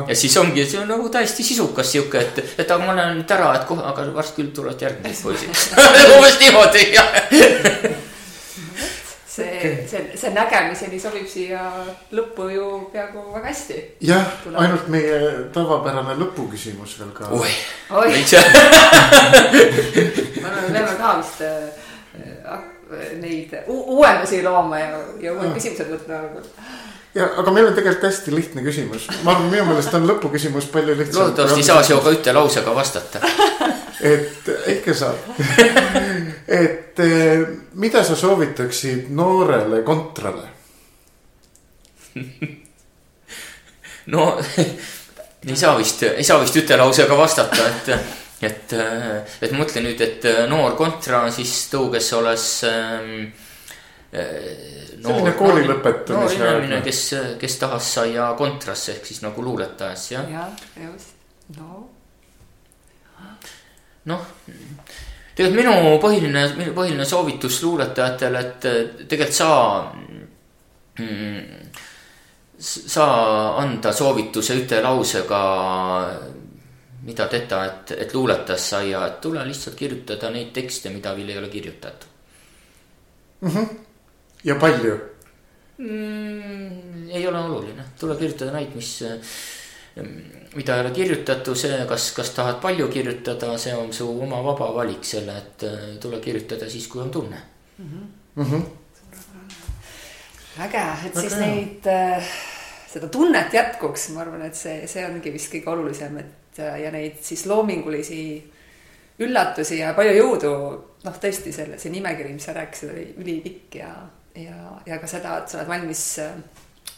[0.07, 3.35] ja siis ongi, see on nagu täiesti sisukas sihuke, et, et aga ma lähen nüüd
[3.35, 5.53] ära, et kohe, aga varsti küll tulevad järgmised poisid.
[6.15, 8.01] Umbes niimoodi, jah
[9.97, 11.61] see, see, nägemiseni sobib siia
[12.15, 13.77] lõppu ju peaaegu väga hästi.
[14.07, 15.19] jah, ainult meie
[15.53, 17.31] tavapärane lõpuküsimus veel ka.
[17.35, 17.51] oi,
[17.89, 18.23] oi.
[20.41, 22.59] ma arvan, me peame ka vist äh,
[23.21, 26.21] neid uuendusi looma ja, ja uued küsimused võtma
[27.17, 30.97] ja, aga meil on tegelikult hästi lihtne küsimus, ma arvan, minu meelest on lõpuküsimus palju
[30.99, 31.25] lihtsam.
[31.25, 33.23] loodetavasti ei saa sinuga ühte lausega vastata
[34.13, 35.17] et ikka saab
[36.47, 40.47] et eh, mida sa soovitaksid noorele kontrale
[44.13, 44.39] no
[45.47, 47.89] ei saa vist, ei saa vist ühe lausega vastata, et,
[48.47, 48.73] et,
[49.41, 53.11] et mõtle nüüd, et noor kontra siis too, kes oleks ähm,
[54.11, 56.39] selline kooli lõpetamise.
[56.39, 57.01] noor inimene, kes,
[57.41, 60.31] kes tahas saia kontrasse ehk siis nagu luuletajas, jah.
[60.31, 61.13] jah, just,
[61.57, 61.83] no.
[64.11, 64.27] noh,
[65.37, 68.67] tegelikult minu põhiline, minu põhiline soovitus luuletajatele, et
[69.05, 69.49] tegelikult sa
[70.97, 71.67] mm,
[72.57, 75.41] saa anda soovituse ühe lausega,
[77.05, 81.29] mida teda, et, et luuletas sai ja et tule lihtsalt kirjutada neid tekste, mida veel
[81.29, 82.09] ei ole kirjutatud
[83.41, 83.49] mm.
[83.49, 83.67] -hmm.
[84.43, 84.97] ja palju
[85.77, 87.09] mm,?
[87.13, 88.97] ei ole oluline, tule kirjutada neid, mis,
[90.57, 94.71] mida ei ole kirjutatud, see, kas, kas tahad palju kirjutada, see on su oma vaba
[94.75, 95.69] valik selle, et
[96.01, 97.39] tule kirjutada siis, kui on tunne
[97.77, 97.85] mm.
[97.85, 98.11] -hmm.
[98.41, 98.67] Mm -hmm
[100.59, 101.47] äge, et väga siis hea.
[101.47, 102.33] neid äh,,
[102.87, 106.91] seda tunnet jätkuks, ma arvan, et see, see ongi vist kõige olulisem, et äh, ja
[106.93, 108.19] neid siis loomingulisi
[109.23, 110.53] üllatusi ja palju jõudu.
[111.07, 113.91] noh, tõesti selle, see nimekiri, mis sa rääkisid, oli ülipikk ja,
[114.35, 116.35] ja, ja ka seda, et sa oled valmis äh,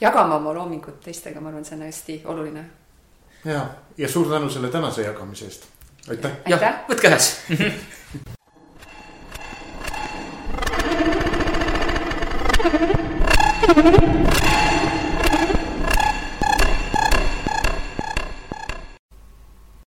[0.02, 2.66] jagama oma loomingut teistega, ma arvan, see on hästi oluline.
[3.46, 3.66] Ja,
[3.98, 5.64] ja suur tänu selle tänase jagamise eest.
[6.10, 6.32] aitäh.
[6.48, 6.60] jah,
[6.90, 7.18] võtke
[7.60, 7.72] you.